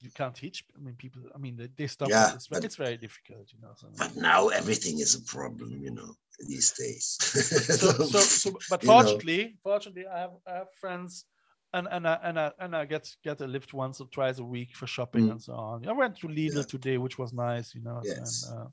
you 0.00 0.10
can't 0.10 0.34
teach. 0.34 0.64
I 0.76 0.80
mean, 0.84 0.94
people. 0.96 1.22
I 1.34 1.38
mean, 1.38 1.56
they, 1.56 1.68
they 1.76 1.86
stop. 1.86 2.08
Yeah, 2.10 2.34
it's, 2.34 2.48
but- 2.48 2.64
it's 2.64 2.76
very 2.76 2.96
difficult. 2.96 3.46
You 3.52 3.60
know. 3.62 3.72
So, 3.76 3.86
But 3.96 4.16
now 4.16 4.48
everything 4.48 4.98
is 4.98 5.14
a 5.14 5.22
problem, 5.22 5.70
you 5.82 5.92
know, 5.92 6.14
these 6.40 6.72
days. 6.72 7.16
so, 7.80 7.92
so, 7.92 8.18
so 8.20 8.50
but 8.68 8.82
you 8.82 8.88
know. 8.88 8.94
fortunately, 9.02 9.56
fortunately, 9.62 10.06
I 10.06 10.18
have, 10.18 10.32
I 10.46 10.52
have 10.54 10.68
friends, 10.80 11.24
and 11.72 11.86
and 11.90 12.06
I, 12.08 12.18
and 12.24 12.38
I 12.40 12.50
and 12.58 12.74
I 12.76 12.84
get 12.84 13.08
get 13.22 13.40
a 13.40 13.46
lift 13.46 13.72
once 13.72 14.00
or 14.00 14.08
twice 14.08 14.38
a 14.40 14.44
week 14.44 14.74
for 14.74 14.86
shopping 14.88 15.26
Mm. 15.28 15.32
and 15.32 15.42
so 15.42 15.52
on. 15.54 15.86
I 15.88 15.92
went 15.92 16.16
to 16.18 16.26
Lidl 16.28 16.56
Yeah. 16.56 16.62
today, 16.62 16.98
which 16.98 17.16
was 17.18 17.32
nice, 17.32 17.74
you 17.76 17.82
know. 17.82 18.00
Yes. 18.02 18.44
And, 18.48 18.58
uh, 18.58 18.66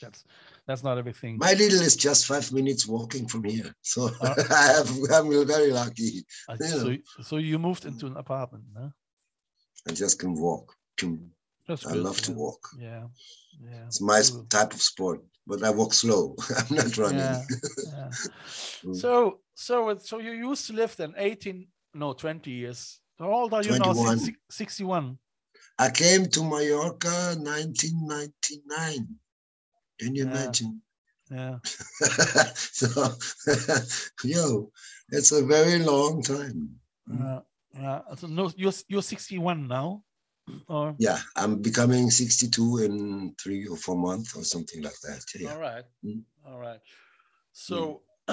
that's 0.00 0.24
that's 0.66 0.82
not 0.82 0.98
everything. 0.98 1.38
My 1.38 1.54
Lidl 1.54 1.80
is 1.82 1.96
just 1.96 2.26
five 2.26 2.50
minutes 2.52 2.86
walking 2.86 3.26
from 3.28 3.44
here. 3.44 3.72
So 3.82 4.10
Uh, 4.20 4.34
I 4.50 4.66
have, 4.76 4.90
I'm 5.12 5.46
very 5.46 5.70
lucky. 5.72 6.24
Uh, 6.48 6.56
yeah. 6.60 6.66
so 6.68 6.96
so 7.22 7.36
you 7.36 7.58
moved 7.58 7.84
into 7.84 8.06
an 8.06 8.16
apartment, 8.16 8.64
no? 8.74 8.92
I 9.88 9.92
just 9.92 10.18
can 10.18 10.34
walk. 10.34 10.74
Can- 10.98 11.30
That's 11.66 11.86
I 11.86 11.92
good, 11.92 12.02
love 12.04 12.20
to 12.22 12.32
walk. 12.32 12.60
Yeah, 12.78 13.04
yeah. 13.62 13.86
It's 13.86 14.00
my 14.00 14.20
cool. 14.22 14.44
type 14.48 14.72
of 14.74 14.82
sport, 14.82 15.20
but 15.46 15.62
I 15.62 15.70
walk 15.70 15.92
slow. 15.94 16.36
I'm 16.58 16.76
not 16.76 16.96
running. 16.98 17.18
Yeah, 17.18 17.42
yeah. 17.86 18.10
Mm. 18.84 18.96
So 18.96 19.40
so 19.54 19.96
so 19.98 20.18
you 20.18 20.32
used 20.32 20.66
to 20.68 20.72
live 20.72 20.96
then 20.96 21.12
18, 21.16 21.66
no, 21.94 22.12
20 22.14 22.50
years. 22.50 23.00
How 23.18 23.30
old 23.30 23.52
are 23.52 23.62
you 23.62 23.72
now? 23.78 23.92
21. 23.92 24.18
Six- 24.18 24.38
61. 24.50 25.18
I 25.78 25.90
came 25.90 26.26
to 26.26 26.40
Mallorca 26.42 27.34
1999. 27.36 29.08
Can 30.00 30.14
you 30.16 30.24
Yeah. 30.24 30.30
imagine? 30.32 30.82
Yeah. 31.30 31.58
so, 32.54 32.88
yo, 34.24 34.72
it's 35.10 35.32
a 35.32 35.44
very 35.44 35.78
long 35.78 36.22
time. 36.22 36.80
Yeah. 37.06 37.40
Yeah. 37.74 38.00
So 38.16 38.26
no, 38.26 38.50
you're 38.56 38.72
you're 38.88 39.02
61 39.02 39.68
now, 39.68 40.02
or 40.66 40.96
Yeah, 40.98 41.18
I'm 41.36 41.62
becoming 41.62 42.10
62 42.10 42.78
in 42.78 43.34
three 43.42 43.66
or 43.66 43.76
four 43.76 43.96
months 43.96 44.34
or 44.36 44.42
something 44.44 44.82
like 44.82 44.98
that. 45.02 45.24
Yeah. 45.38 45.52
all 45.52 45.60
right, 45.60 45.84
Mm. 46.04 46.24
all 46.44 46.58
right. 46.58 46.80
So, 47.52 48.02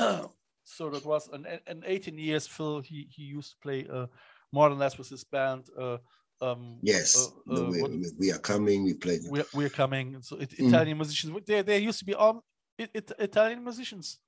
so 0.64 0.90
that 0.90 1.06
was 1.06 1.30
an 1.30 1.46
an 1.68 1.84
18 1.86 2.18
years. 2.18 2.48
Phil, 2.48 2.82
he 2.82 3.08
he 3.16 3.24
used 3.24 3.52
to 3.52 3.58
play 3.62 3.88
uh, 3.88 4.08
more 4.52 4.70
than 4.70 4.80
less 4.80 4.98
with 4.98 5.10
his 5.10 5.24
band. 5.24 5.70
Uh, 5.78 5.98
um, 6.42 6.78
Yes, 6.82 7.16
uh, 7.18 7.30
no, 7.48 7.66
uh, 7.66 7.70
we, 7.72 7.82
what- 7.82 7.92
we- 8.20 8.32
are 8.32 8.40
coming. 8.40 8.84
We 8.84 8.94
play. 8.94 9.20
we're 9.30 9.46
we're 9.54 9.70
coming. 9.70 10.22
So 10.22 10.38
it, 10.38 10.50
Mm. 10.52 10.68
Italian 10.70 10.98
musicians. 10.98 11.34
There 11.46 11.64
there 11.64 11.80
used 11.80 12.00
to 12.00 12.06
be 12.06 12.14
all 12.14 12.44
it, 12.78 12.90
it, 12.94 13.12
Italian 13.20 13.64
musicians. 13.64 14.20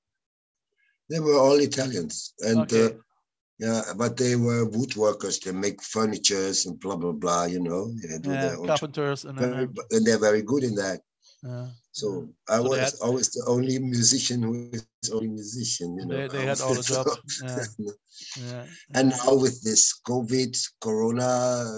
They 1.10 1.20
were 1.20 1.38
all 1.38 1.60
Italians, 1.60 2.34
and 2.40 2.60
Okay. 2.62 2.86
uh, 2.86 2.92
yeah, 3.60 3.82
but 3.98 4.16
they 4.18 4.36
were 4.36 4.66
woodworkers. 4.70 5.42
They 5.42 5.52
make 5.52 5.82
furnitures 5.84 6.66
and 6.66 6.80
blah 6.80 6.96
blah 6.96 7.12
blah. 7.14 7.46
You 7.46 7.60
know, 7.60 7.92
they 8.02 8.18
do 8.20 8.32
Yeah, 8.32 8.42
their 8.50 8.58
own. 8.60 8.68
carpenters 8.68 9.26
and 9.26 9.38
Very, 9.38 9.68
and 9.92 10.06
they're 10.06 10.20
very 10.30 10.42
good 10.42 10.64
in 10.64 10.76
that. 10.76 11.02
So 11.92 12.30
I 12.48 12.58
So 12.58 12.64
was 12.70 12.80
had- 12.80 12.94
always 13.02 13.30
the 13.32 13.44
only 13.48 13.80
musician 13.80 14.44
who 14.44 14.70
is 15.04 15.10
only 15.12 15.28
musician. 15.30 15.98
You 15.98 16.06
know, 16.06 16.16
They- 16.18 16.28
they 16.28 16.46
had 16.46 16.60
all 16.62 16.74
the 16.74 16.80
was- 16.80 16.88
jobs, 16.88 17.42
yeah. 17.44 17.66
yeah. 18.52 18.66
and 18.94 19.10
now 19.10 19.36
with 19.36 19.62
this 19.64 20.00
COVID, 20.10 20.54
Corona, 20.82 21.30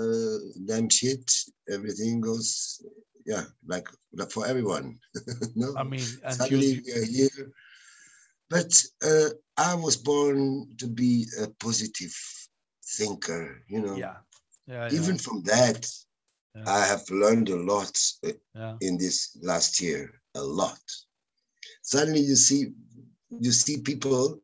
uh, 0.06 0.38
damn 0.66 0.90
shit, 0.90 1.26
everything 1.70 2.22
goes, 2.22 2.82
yeah, 3.26 3.46
like, 3.68 3.88
like 4.14 4.32
for 4.32 4.46
everyone. 4.48 5.00
no, 5.56 5.76
I 5.78 5.84
mean, 5.84 6.02
and 6.24 6.34
you, 6.34 6.38
suddenly 6.38 6.68
you- 6.74 6.84
we 6.86 6.92
are 7.02 7.06
here. 7.06 7.54
But 8.50 8.72
uh, 9.04 9.30
I 9.58 9.76
was 9.76 9.96
born 9.96 10.76
to 10.78 10.88
be 10.88 11.26
a 11.40 11.48
positive 11.60 12.14
thinker. 12.98 13.64
You 13.70 13.80
know, 13.82 13.96
yeah, 13.96 14.18
yeah, 14.68 14.90
yeah, 14.90 15.00
even 15.00 15.18
from 15.18 15.44
that, 15.44 15.88
Yeah. 16.56 16.64
I 16.68 16.86
have 16.86 17.10
learned 17.10 17.50
a 17.50 17.58
lot 17.58 17.96
yeah, 18.54 18.76
in 18.82 18.98
this 18.98 19.38
last 19.42 19.82
year 19.82 20.12
a 20.36 20.44
lot 20.44 20.82
suddenly 21.82 22.22
you 22.22 22.36
see 22.36 22.72
you 23.40 23.52
see 23.52 23.78
people 23.82 24.40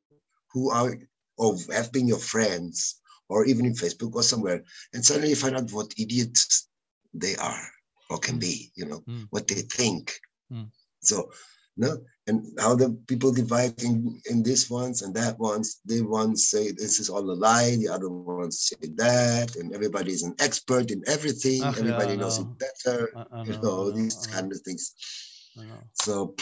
who 0.54 0.70
are 0.72 0.98
or 1.38 1.56
have 1.72 1.92
been 1.92 2.08
your 2.08 2.20
friends 2.34 3.02
or 3.30 3.46
even 3.46 3.66
in 3.66 3.74
facebook 3.74 4.16
or 4.16 4.24
somewhere 4.24 4.64
and 4.94 5.04
suddenly 5.06 5.30
you 5.30 5.36
find 5.36 5.56
out 5.58 5.72
what 5.72 5.94
idiots 5.98 6.68
they 7.14 7.36
are 7.36 7.68
or 8.10 8.18
can 8.20 8.38
be 8.40 8.72
you 8.76 8.86
know 8.86 9.02
Mm. 9.08 9.28
what 9.30 9.48
they 9.48 9.62
think 9.80 10.20
Mm. 10.52 10.70
so 11.02 11.32
no 11.78 11.98
and 12.28 12.46
how 12.60 12.76
the 12.76 12.90
people 13.08 13.32
divide 13.32 13.82
in 13.84 14.22
in 14.30 14.44
this 14.44 14.70
ones 14.70 15.02
and 15.02 15.16
that 15.16 15.40
ones 15.40 15.80
they 15.86 16.02
ones 16.02 16.48
say 16.48 16.72
this 16.72 17.00
is 17.00 17.10
all 17.10 17.32
a 17.32 17.38
lie 17.48 17.76
the 17.78 17.88
other 17.88 18.10
ones 18.10 18.60
say 18.70 18.88
that 18.96 19.56
and 19.56 19.74
everybody 19.74 20.12
is 20.12 20.24
an 20.24 20.36
expert 20.40 20.92
in 20.92 21.02
everything 21.08 21.64
Ach, 21.64 21.74
yeah, 21.74 21.80
everybody 21.82 22.14
I 22.14 22.16
knows 22.16 22.40
it 22.40 22.48
better 22.66 23.10
I, 23.16 23.26
I 23.32 23.44
you 23.44 23.54
know, 23.54 23.62
know, 23.62 23.92
these 23.92 24.28
kind 24.28 24.52
of 24.52 24.60
things. 24.62 24.94
So 25.94 26.36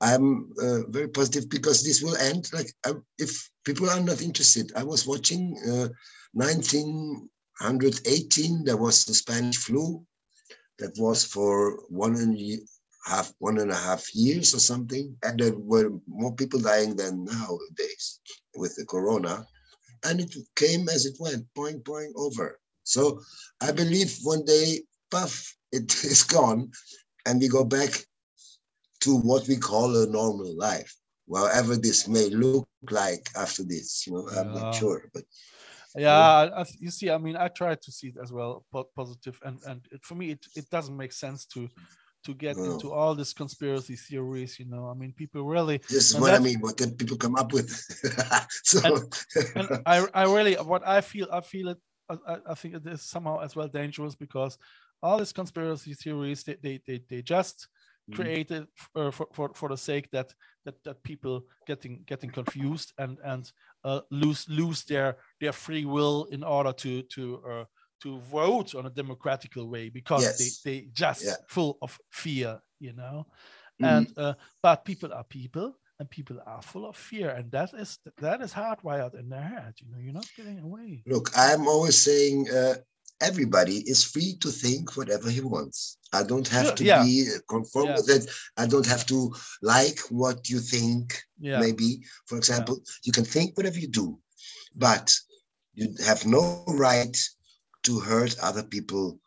I'm 0.00 0.52
uh, 0.60 0.82
very 0.88 1.08
positive 1.08 1.48
because 1.48 1.82
this 1.82 2.02
will 2.02 2.16
end. 2.16 2.52
Like 2.52 2.70
I, 2.84 2.92
if 3.18 3.50
people 3.64 3.88
are 3.90 4.00
not 4.00 4.20
interested, 4.22 4.72
I 4.76 4.84
was 4.84 5.06
watching 5.06 5.56
uh, 5.66 5.88
1918. 6.32 8.64
There 8.64 8.76
was 8.76 9.04
the 9.04 9.14
Spanish 9.14 9.56
flu. 9.56 10.04
That 10.78 10.92
was 10.98 11.24
for 11.24 11.78
one 11.88 12.16
and 12.16 12.36
half, 13.04 13.32
one 13.38 13.58
and 13.58 13.70
a 13.70 13.74
half 13.76 14.14
years 14.14 14.54
or 14.54 14.58
something, 14.60 15.16
and 15.22 15.38
there 15.38 15.52
were 15.54 15.90
more 16.06 16.34
people 16.34 16.60
dying 16.60 16.96
than 16.96 17.24
nowadays 17.24 18.20
with 18.56 18.74
the 18.76 18.84
corona. 18.86 19.46
And 20.04 20.20
it 20.20 20.34
came 20.56 20.88
as 20.88 21.06
it 21.06 21.16
went, 21.20 21.46
point, 21.54 21.84
point 21.84 22.12
over. 22.16 22.58
So 22.82 23.20
I 23.60 23.72
believe 23.72 24.16
one 24.22 24.44
day, 24.44 24.82
puff, 25.10 25.54
it 25.72 25.92
is 26.04 26.22
gone, 26.22 26.70
and 27.26 27.40
we 27.40 27.48
go 27.48 27.64
back 27.64 27.90
to 29.00 29.16
what 29.16 29.46
we 29.48 29.56
call 29.56 29.96
a 29.96 30.06
normal 30.06 30.56
life, 30.56 30.94
whatever 31.26 31.76
this 31.76 32.08
may 32.08 32.28
look 32.30 32.66
like 32.90 33.28
after 33.36 33.62
this. 33.64 34.06
You 34.06 34.14
know, 34.14 34.28
I'm 34.28 34.48
Yeah. 34.54 34.60
not 34.62 34.74
sure, 34.74 35.10
but 35.12 35.24
Yeah, 35.96 36.50
I- 36.60 36.66
you 36.80 36.90
see, 36.90 37.08
I 37.10 37.18
mean, 37.18 37.36
I 37.36 37.48
try 37.48 37.74
to 37.76 37.92
see 37.92 38.08
it 38.08 38.16
as 38.22 38.32
well, 38.32 38.64
positive, 38.96 39.38
and 39.46 39.58
and 39.66 39.80
it, 39.92 40.02
for 40.04 40.16
me, 40.16 40.30
it, 40.32 40.44
it 40.56 40.68
doesn't 40.70 40.96
make 40.96 41.12
sense 41.12 41.46
to 41.54 41.68
to 42.24 42.34
get 42.34 42.56
No. 42.56 42.64
into 42.64 42.92
all 42.92 43.14
these 43.14 43.32
conspiracy 43.32 43.96
theories. 43.96 44.58
You 44.58 44.66
know, 44.66 44.88
I 44.88 44.94
mean, 44.94 45.12
people 45.12 45.44
really, 45.46 45.78
this 45.78 46.10
is 46.10 46.14
And 46.14 46.22
what 46.22 46.34
I 46.34 46.38
mean. 46.38 46.60
What 46.60 46.76
the 46.76 46.88
people 46.90 47.16
come 47.16 47.36
up 47.36 47.52
with. 47.52 47.70
so 48.64 49.08
and 49.56 49.68
I 49.86 50.06
I 50.14 50.24
really 50.24 50.54
what 50.54 50.86
I 50.86 51.00
feel 51.00 51.28
I 51.32 51.40
feel 51.40 51.68
it. 51.68 51.78
I, 52.08 52.36
I- 52.50 52.54
think 52.54 52.74
it 52.74 52.86
is 52.86 53.02
somehow 53.02 53.40
as 53.40 53.56
well 53.56 53.68
dangerous 53.68 54.14
because 54.14 54.58
all 55.02 55.18
these 55.18 55.32
conspiracy 55.32 55.94
theories 55.94 56.42
they 56.44 56.56
they 56.62 56.80
they, 56.86 57.00
they 57.08 57.22
just 57.22 57.68
Mhm. 58.10 58.16
created 58.16 58.66
uh, 58.96 59.10
for, 59.10 59.26
for 59.32 59.50
for 59.54 59.68
the 59.70 59.76
sake 59.78 60.10
that 60.10 60.34
that 60.66 60.74
that 60.84 61.02
people 61.02 61.46
getting 61.66 62.04
getting 62.04 62.30
confused 62.30 62.92
and 62.98 63.18
and 63.24 63.50
uh, 63.84 64.00
lose 64.10 64.46
lose 64.48 64.84
their 64.84 65.16
their 65.40 65.52
free 65.52 65.86
will 65.86 66.26
in 66.30 66.44
order 66.44 66.72
to 66.72 67.02
to 67.14 67.22
uh, 67.50 67.64
to 68.02 68.18
vote 68.20 68.74
on 68.74 68.86
a 68.86 68.90
democratical 68.90 69.68
way 69.68 69.88
because 69.88 70.22
Yes. 70.22 70.38
they 70.38 70.70
they 70.70 70.86
just 70.92 71.24
Yeah. 71.24 71.36
full 71.48 71.78
of 71.82 71.98
fear 72.10 72.60
you 72.80 72.92
know 72.92 73.26
Mhm. 73.80 73.86
and 73.96 74.18
uh, 74.18 74.34
but 74.62 74.84
people 74.84 75.12
are 75.12 75.24
people 75.24 75.68
and 75.98 76.10
people 76.10 76.38
are 76.46 76.62
full 76.62 76.84
of 76.86 76.96
fear 76.96 77.30
and 77.30 77.50
that 77.52 77.70
is 77.74 77.98
that 78.18 78.40
is 78.42 78.52
hardwired 78.52 79.14
in 79.20 79.28
their 79.28 79.42
head 79.54 79.74
you 79.80 79.88
know 79.90 79.98
you're 79.98 80.12
not 80.20 80.28
getting 80.36 80.58
away 80.60 81.02
Look, 81.06 81.30
I'm 81.36 81.66
always 81.68 81.98
saying 82.02 82.50
uh, 82.50 82.74
everybody 83.20 83.78
is 83.92 84.02
free 84.04 84.36
to 84.40 84.50
think 84.50 84.96
whatever 84.96 85.30
he 85.30 85.40
wants. 85.40 85.98
I 86.12 86.22
don't 86.24 86.48
have 86.48 86.66
Sure, 86.66 86.76
to 86.76 86.84
yeah. 86.84 87.02
be 87.04 87.26
conform 87.48 87.86
Yeah. 87.86 87.96
with 87.96 88.08
it. 88.16 88.24
I 88.56 88.66
don't 88.66 88.86
have 88.86 89.04
to 89.06 89.18
like 89.62 89.98
what 90.10 90.50
you 90.50 90.60
think. 90.60 91.04
yeah 91.38 91.60
Maybe, 91.60 91.88
for 92.26 92.36
example, 92.36 92.76
you 93.06 93.12
can 93.12 93.24
think 93.24 93.56
whatever 93.56 93.78
you 93.78 93.88
do, 93.88 94.20
but 94.74 95.06
you 95.74 95.86
have 96.04 96.26
no 96.26 96.64
right 96.86 97.16
to 97.84 98.00
hurt 98.00 98.36
other 98.42 98.62
people 98.62 99.18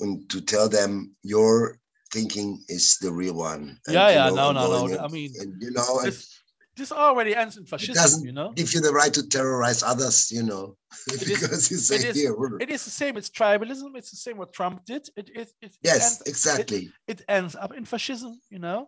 and 0.00 0.28
to 0.30 0.40
tell 0.40 0.68
them 0.68 1.14
your 1.22 1.78
thinking 2.12 2.62
is 2.68 2.98
the 3.00 3.10
real 3.12 3.34
one. 3.34 3.78
and, 3.86 3.94
yeah 3.94 4.08
you 4.08 4.14
yeah 4.16 4.28
know, 4.28 4.52
no 4.52 4.52
no 4.52 4.64
no 4.86 4.86
and- 4.86 5.00
i 5.00 5.08
mean 5.08 5.30
and, 5.40 5.50
you 5.62 5.70
know, 5.70 6.00
this, 6.02 6.40
this 6.76 6.90
already 6.92 7.34
ends 7.42 7.56
in 7.56 7.64
fascism 7.66 7.94
doesn't 7.94 8.24
you 8.24 8.32
know 8.32 8.52
give 8.52 8.72
you 8.74 8.80
the 8.80 8.92
right 8.92 9.14
to 9.14 9.22
terrorize 9.28 9.82
others, 9.82 10.30
you 10.36 10.42
know, 10.42 10.76
is- 11.12 11.24
because 11.32 11.70
you 11.70 11.76
say 11.78 11.96
it 11.96 12.04
is- 12.10 12.16
here. 12.22 12.34
it 12.60 12.70
is 12.70 12.84
the 12.84 12.90
same 13.02 13.16
it's 13.16 13.30
tribalism 13.30 13.90
it's 14.00 14.10
the 14.10 14.16
same 14.26 14.36
what 14.40 14.52
trump 14.52 14.84
did 14.84 15.02
it 15.16 15.28
it, 15.34 15.36
it, 15.42 15.48
it 15.66 15.72
Yes, 15.82 16.02
ends, 16.04 16.22
exactly. 16.32 16.82
it 17.12 17.22
ends 17.28 17.54
up 17.64 17.72
in 17.78 17.84
fascism 17.84 18.32
you 18.54 18.58
know 18.66 18.80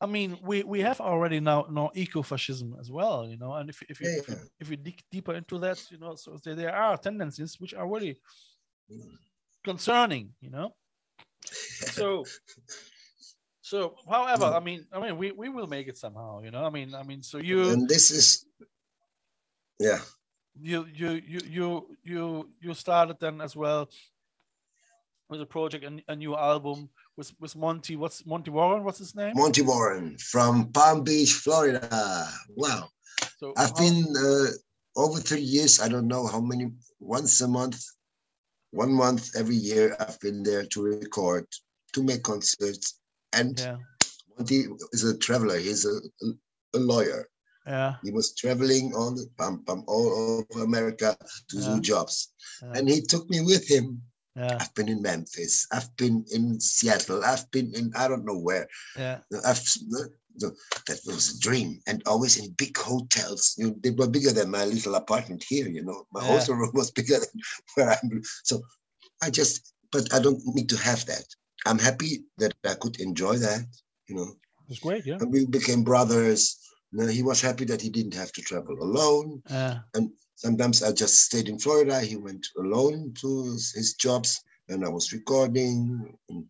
i 0.00 0.06
mean 0.06 0.38
we 0.42 0.62
we 0.62 0.80
have 0.80 1.00
already 1.00 1.40
now 1.40 1.66
now 1.70 1.90
eco-fascism 1.94 2.76
as 2.80 2.90
well 2.90 3.26
you 3.26 3.36
know 3.36 3.54
and 3.54 3.70
if, 3.70 3.82
if 3.88 4.00
you 4.00 4.06
Yeah, 4.06 4.18
if, 4.18 4.28
you, 4.28 4.34
yeah. 4.34 4.44
if 4.60 4.70
you 4.70 4.76
dig 4.76 5.02
deeper 5.10 5.34
into 5.34 5.58
that 5.58 5.78
you 5.90 5.98
know 5.98 6.14
so 6.14 6.36
there, 6.44 6.54
there 6.54 6.74
are 6.74 6.96
tendencies 6.96 7.58
which 7.60 7.74
are 7.74 7.88
really 7.88 8.18
Mm. 8.88 9.18
concerning 9.64 10.32
you 10.40 10.48
know 10.48 10.72
so 11.90 12.24
so 13.60 13.96
however 14.08 14.44
i 14.44 14.60
mean 14.60 14.86
i 14.92 15.00
mean 15.00 15.16
we, 15.18 15.32
we 15.32 15.48
will 15.48 15.66
make 15.66 15.88
it 15.88 15.96
somehow 15.98 16.40
you 16.40 16.50
know 16.50 16.64
i 16.64 16.70
mean 16.70 16.94
i 16.94 17.02
mean 17.02 17.22
so 17.22 17.38
you 17.38 17.70
and 17.70 17.88
this 17.88 18.10
is, 18.10 18.46
yeah, 19.78 20.00
you 20.60 20.86
you 20.94 21.10
you 21.26 21.40
you 21.46 21.96
you 22.02 22.50
you 22.60 22.74
started 22.74 23.16
then 23.20 23.40
as 23.40 23.54
well 23.56 23.88
with 25.28 25.40
a 25.40 25.46
project 25.46 25.84
a, 25.84 26.12
a 26.12 26.16
new 26.16 26.36
album 26.36 26.88
with 27.16 27.32
with 27.40 27.56
monty 27.56 27.96
what's 27.96 28.24
monty 28.26 28.50
warren 28.50 28.84
what's 28.84 28.98
his 28.98 29.14
name 29.14 29.32
Monty 29.34 29.62
Warren 29.62 30.16
from 30.18 30.70
Palm 30.72 31.02
Beach, 31.02 31.32
Florida. 31.32 32.28
Wow. 32.54 32.88
so 33.38 33.52
I've 33.56 33.70
how- 33.70 33.76
been 33.76 34.04
uh, 34.16 34.50
over 34.96 35.18
three 35.20 35.40
years. 35.56 35.80
I 35.80 35.88
don't 35.88 36.08
know 36.08 36.26
how 36.26 36.40
many, 36.40 36.70
once 37.00 37.40
a 37.40 37.48
month, 37.48 37.82
one 38.70 38.92
month 38.92 39.30
every 39.36 39.56
year, 39.56 39.96
I've 40.00 40.18
been 40.20 40.42
there 40.42 40.64
to 40.66 40.82
record, 40.82 41.46
to 41.94 42.02
make 42.02 42.22
concerts. 42.22 42.98
And 43.32 43.58
yeah 43.58 43.76
Monty 44.38 44.66
is 44.92 45.04
a 45.04 45.16
traveler, 45.18 45.58
he's 45.58 45.84
a, 45.86 45.96
a 46.74 46.78
lawyer. 46.78 47.28
yeah 47.66 47.94
He 48.04 48.10
was 48.12 48.34
traveling 48.34 48.92
all 48.94 49.12
the 49.18 49.26
all 49.88 50.08
over 50.50 50.64
America 50.64 51.16
to 51.50 51.56
Yeah. 51.58 51.74
do 51.74 51.80
jobs. 51.80 52.32
Yeah. 52.62 52.72
And 52.76 52.88
he 52.88 53.00
took 53.02 53.28
me 53.28 53.40
with 53.40 53.66
him. 53.68 53.86
Yeah 54.36 54.58
I've 54.60 54.74
been 54.74 54.88
in 54.88 55.02
Memphis. 55.02 55.66
I've 55.72 55.94
been 55.96 56.24
in 56.32 56.60
Seattle. 56.60 57.24
I've 57.24 57.50
been 57.50 57.72
in 57.74 57.92
I 57.96 58.08
don't 58.08 58.24
know 58.24 58.38
where. 58.38 58.68
yeah 58.96 59.18
I've, 59.44 59.60
that 60.86 61.00
was 61.06 61.36
a 61.36 61.40
dream, 61.40 61.80
and 61.86 62.02
always 62.06 62.36
in 62.38 62.52
big 62.52 62.76
hotels. 62.76 63.54
You 63.58 63.68
know, 63.68 63.76
they 63.82 63.90
were 63.90 64.06
bigger 64.08 64.32
than 64.32 64.50
my 64.50 64.64
little 64.64 64.94
apartment 64.94 65.44
here. 65.48 65.68
You 65.68 65.82
know, 65.82 66.06
my 66.12 66.20
Yeah. 66.20 66.38
hotel 66.40 66.54
room 66.56 66.70
was 66.74 66.90
bigger 66.98 67.18
than 67.18 67.40
where 67.74 67.90
I'm. 67.90 68.22
So 68.44 68.60
I 69.22 69.30
just 69.30 69.72
but 69.92 70.12
I 70.12 70.18
don't 70.20 70.40
need 70.54 70.68
to 70.70 70.76
have 70.76 71.04
that. 71.06 71.24
I'm 71.66 71.78
happy 71.78 72.24
that 72.38 72.54
I 72.64 72.74
could 72.74 73.00
enjoy 73.00 73.36
that, 73.38 73.64
you 74.08 74.16
know. 74.16 74.34
It's 74.68 74.78
great, 74.78 75.06
yeah. 75.06 75.16
And 75.20 75.32
we 75.32 75.46
became 75.46 75.82
brothers. 75.84 76.58
Know, 76.92 77.06
he 77.06 77.22
was 77.22 77.40
happy 77.40 77.64
that 77.66 77.82
he 77.82 77.90
didn't 77.90 78.14
have 78.14 78.32
to 78.32 78.42
travel 78.42 78.76
alone. 78.80 79.42
Uh, 79.50 79.78
And 79.94 80.10
sometimes 80.34 80.82
I 80.82 80.92
just 80.92 81.22
stayed 81.22 81.48
in 81.48 81.58
Florida. 81.58 82.00
He 82.00 82.16
went 82.16 82.46
alone 82.58 83.12
to 83.20 83.52
his- 83.52 83.94
jobs, 83.98 84.40
and 84.68 84.84
I 84.84 84.88
was 84.88 85.12
recording. 85.12 86.16
And 86.28 86.46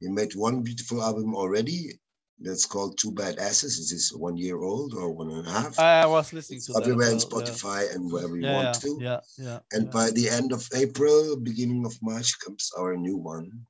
he 0.00 0.08
made 0.08 0.34
one 0.34 0.62
beautiful 0.62 1.02
album 1.02 1.34
already. 1.34 1.98
That's 2.40 2.66
called 2.66 2.98
Two 2.98 3.12
Bad 3.12 3.38
Asses. 3.38 3.78
Is 3.78 3.90
this 3.90 4.12
one 4.12 4.36
year 4.36 4.60
old 4.60 4.92
or 4.94 5.12
one 5.12 5.30
and 5.30 5.46
a 5.46 5.50
half. 5.50 5.78
I 5.78 6.04
was 6.06 6.32
listening 6.32 6.60
to 6.62 6.72
that. 6.72 6.82
Everywhere 6.82 7.10
on 7.12 7.18
well, 7.18 7.20
yeah. 7.20 7.52
Spotify 7.52 7.94
and 7.94 8.10
wherever 8.12 8.36
you 8.36 8.44
Yeah, 8.44 8.54
want 8.54 8.74
yeah, 8.74 8.80
to. 8.80 8.98
yeah, 9.00 9.20
yeah. 9.38 9.58
And 9.72 9.90
by 9.90 10.10
the 10.10 10.28
end 10.28 10.52
of 10.52 10.68
April, 10.74 11.36
beginning 11.36 11.86
of 11.86 11.96
March, 12.02 12.38
comes 12.40 12.70
our 12.76 12.96
new 12.96 13.16
one. 13.16 13.66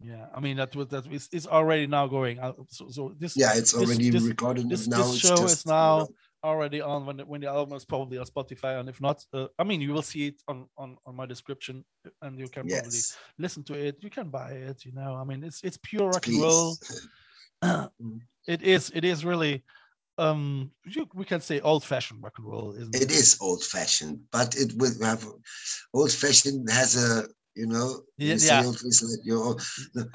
Yeah, 0.00 0.26
I 0.34 0.38
mean 0.40 0.56
that 0.58 0.76
was 0.76 0.86
that 0.88 1.06
is 1.12 1.28
it's 1.32 1.46
already 1.46 1.86
now 1.86 2.06
going. 2.06 2.38
out. 2.38 2.56
So, 2.70 2.88
so 2.88 3.14
this 3.18 3.36
Yeah, 3.36 3.52
it's 3.56 3.74
already 3.74 4.10
this- 4.10 4.22
recorded. 4.22 4.68
this- 4.68 4.86
now 4.86 5.02
this 5.10 5.18
show 5.18 5.36
just, 5.36 5.58
is 5.58 5.66
now- 5.66 5.98
you 5.98 6.04
know, 6.04 6.08
already 6.44 6.80
on 6.80 7.04
when 7.04 7.16
the, 7.16 7.24
when 7.26 7.40
the 7.40 7.48
album 7.48 7.76
is 7.76 7.84
probably 7.84 8.16
on 8.16 8.24
Spotify, 8.24 8.78
and 8.78 8.88
if 8.88 9.00
not, 9.00 9.24
uh, 9.32 9.48
I 9.58 9.64
mean 9.64 9.80
you 9.80 9.92
will 9.92 10.02
see 10.02 10.28
it 10.28 10.40
on 10.46 10.66
on 10.76 10.96
on 11.04 11.16
my 11.16 11.26
description, 11.26 11.84
and 12.22 12.38
you 12.38 12.48
can 12.48 12.68
probably 12.68 13.00
listen 13.38 13.64
to 13.64 13.74
it. 13.74 13.96
You 14.00 14.10
can 14.10 14.30
buy 14.30 14.52
it. 14.52 14.84
You 14.84 14.92
know, 14.92 15.16
I 15.16 15.24
mean 15.24 15.42
it's 15.42 15.60
it's 15.64 15.78
pure 15.82 16.08
rock 16.10 16.26
and 16.28 16.40
roll. 16.40 16.76
it 18.46 18.62
is 18.62 18.92
it 18.94 19.04
is 19.04 19.24
really 19.24 19.64
um 20.18 20.70
you, 20.84 21.08
we 21.14 21.24
can 21.24 21.40
say 21.40 21.60
old 21.60 21.84
fashioned 21.84 22.22
rock 22.22 22.34
and 22.38 22.46
roll, 22.46 22.72
isn't 22.74 22.94
it? 22.94 23.02
It 23.02 23.10
is 23.10 23.36
old 23.40 23.64
fashioned, 23.64 24.20
but 24.30 24.54
it 24.56 24.72
will 24.76 24.94
have 25.02 25.26
old 25.92 26.12
fashioned 26.12 26.70
has 26.70 26.96
a 26.96 27.26
you 27.60 27.66
know 27.74 27.88
Yeah, 28.16 28.36
yeah. 28.50 28.64
old 28.66 28.78
fashioned, 28.82 29.18
you 29.28 29.34
know, 29.38 29.50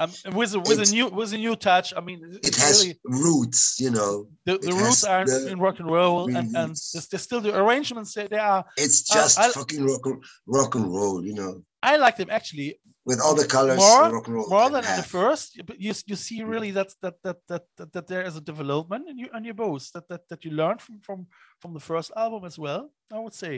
Um, 0.02 0.10
with 0.40 0.52
a, 0.58 0.60
with 0.70 0.80
a 0.86 0.90
new 0.96 1.06
with 1.20 1.32
a 1.38 1.40
new 1.46 1.56
touch. 1.70 1.88
I 2.00 2.02
mean, 2.08 2.20
it 2.50 2.56
has 2.64 2.76
really 2.82 2.96
roots, 3.26 3.62
you 3.86 3.92
know. 3.98 4.12
the, 4.48 4.54
the 4.68 4.74
roots 4.82 5.04
are 5.12 5.24
the 5.32 5.40
in 5.52 5.58
rock 5.66 5.78
and 5.82 5.90
roll, 6.00 6.20
and 6.38 6.48
and 6.62 6.72
there's, 6.94 7.08
there's 7.10 7.26
still 7.30 7.42
the 7.48 7.54
arrangements. 7.62 8.10
They, 8.16 8.28
they 8.34 8.42
are. 8.54 8.64
It's 8.86 9.00
Uh, 9.12 9.16
just 9.18 9.36
I- 9.44 9.52
fucking 9.60 9.84
rock 9.92 10.04
and, 10.10 10.18
rock 10.58 10.72
and 10.78 10.86
roll, 10.98 11.18
you 11.30 11.36
know, 11.40 11.52
I 11.92 11.94
like 12.06 12.16
them 12.22 12.32
actually 12.40 12.70
with 13.10 13.20
all 13.24 13.36
the 13.42 13.48
colors 13.58 13.78
More- 13.86 14.10
rock 14.16 14.28
and 14.28 14.36
roll 14.38 14.50
more 14.58 14.70
than 14.76 14.84
in 14.92 14.96
the 15.04 15.10
first 15.20 15.48
but 15.68 15.78
you, 15.86 15.92
you 16.12 16.16
see 16.28 16.38
really 16.54 16.72
that 16.78 16.90
that, 17.04 17.16
that 17.26 17.38
that 17.50 17.64
that 17.78 17.90
that 17.96 18.06
there 18.12 18.24
is 18.30 18.36
a 18.42 18.44
development 18.52 19.04
and 19.10 19.18
you 19.22 19.28
and 19.36 19.42
you 19.48 19.54
both 19.68 19.84
that 19.94 20.06
that, 20.12 20.22
that 20.30 20.42
you 20.46 20.52
learned 20.62 20.82
from 20.86 20.96
from 21.08 21.20
from 21.62 21.72
the 21.78 21.84
first 21.90 22.10
album 22.24 22.42
as 22.52 22.56
well 22.66 22.82
i 23.18 23.20
would 23.24 23.34
say 23.44 23.54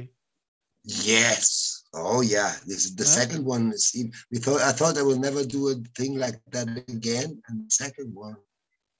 Yes. 0.85 1.83
Oh 1.93 2.21
yeah. 2.21 2.53
This 2.67 2.85
is 2.85 2.95
the 2.95 3.03
Yeah. 3.03 3.09
second 3.21 3.45
one. 3.45 3.71
is 3.73 3.91
We 4.31 4.37
thought 4.39 4.61
I 4.61 4.71
thought 4.71 4.97
I 4.97 5.01
will 5.01 5.19
never 5.19 5.43
do 5.45 5.69
a 5.69 5.75
thing 5.97 6.17
like 6.17 6.39
that 6.51 6.67
again. 6.89 7.41
And 7.47 7.65
the 7.65 7.71
second 7.71 8.13
one, 8.13 8.35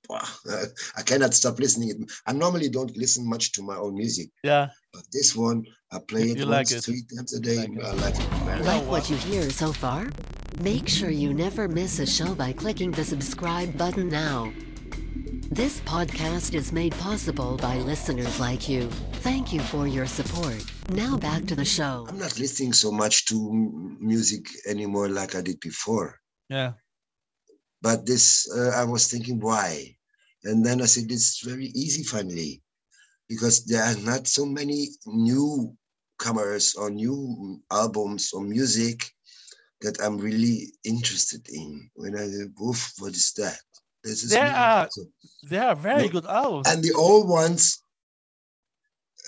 wow, 0.09 0.25
I 0.97 1.01
cannot 1.03 1.33
stop 1.33 1.59
listening. 1.59 1.89
It. 1.89 1.97
I 2.25 2.33
normally 2.33 2.69
don't 2.69 2.95
listen 2.97 3.27
much 3.27 3.51
to 3.53 3.61
my 3.63 3.75
own 3.77 3.95
music, 3.95 4.29
yeah 4.43 4.69
but 4.93 5.03
this 5.11 5.35
one 5.35 5.65
I 5.91 5.99
play 5.99 6.31
it 6.31 6.37
you 6.37 6.45
like 6.45 6.71
it. 6.71 6.83
three 6.83 7.03
times 7.15 7.33
a 7.33 7.37
You 7.37 7.41
day. 7.41 7.57
like. 7.67 7.83
I 7.83 7.91
like 7.93 8.15
it 8.17 8.29
Like 8.47 8.65
Like 8.65 8.85
what 8.87 9.09
you 9.09 9.17
hear 9.17 9.49
so 9.51 9.71
far? 9.71 10.09
Make 10.61 10.87
sure 10.87 11.09
you 11.09 11.33
never 11.33 11.67
miss 11.67 11.99
a 11.99 12.05
show 12.07 12.33
by 12.33 12.53
clicking 12.53 12.91
the 12.91 13.03
subscribe 13.03 13.77
button 13.77 14.07
now. 14.09 14.51
This 15.51 15.79
podcast 15.81 16.53
is 16.53 16.71
made 16.71 16.93
possible 16.97 17.57
by 17.57 17.77
listeners 17.77 18.39
like 18.39 18.67
you. 18.69 18.89
Thank 19.25 19.53
you 19.53 19.59
for 19.59 19.87
your 19.87 20.05
support. 20.05 20.63
Now 20.89 21.17
back 21.17 21.45
to 21.45 21.55
the 21.55 21.65
show. 21.65 22.05
I'm 22.09 22.19
not 22.19 22.39
listening 22.39 22.73
so 22.73 22.91
much 22.91 23.25
to 23.27 23.35
m- 23.35 23.97
music 23.99 24.45
anymore 24.67 25.09
like 25.09 25.35
I 25.35 25.41
did 25.41 25.59
before. 25.59 26.19
yeah 26.49 26.73
But 27.81 28.05
this, 28.05 28.49
uh, 28.49 28.71
I 28.75 28.83
was 28.85 29.07
thinking, 29.07 29.39
why? 29.39 29.95
And 30.43 30.65
then 30.65 30.81
I 30.81 30.85
said, 30.85 31.11
it's 31.11 31.45
very 31.45 31.69
easy 31.73 32.03
finally, 32.03 32.61
because 33.29 33.65
there 33.65 33.83
are 33.83 33.97
not 34.01 34.27
so 34.27 34.45
many 34.45 34.89
newcomers 35.05 36.75
or 36.75 36.89
new 36.89 37.61
albums 37.71 38.33
or 38.33 38.41
music 38.41 39.05
that 39.81 40.01
I'm 40.01 40.17
really 40.17 40.73
interested 40.83 41.45
in. 41.49 41.89
When 41.95 42.17
I 42.17 42.25
go, 42.57 42.73
what 42.99 43.13
is 43.13 43.33
that? 43.37 43.61
There 44.05 44.51
are- 44.55 44.89
they 45.49 45.57
are 45.57 45.75
very 45.75 46.03
No, 46.07 46.09
good 46.09 46.25
albums 46.25 46.67
and 46.67 46.83
the 46.83 46.93
old 46.93 47.27
ones, 47.27 47.81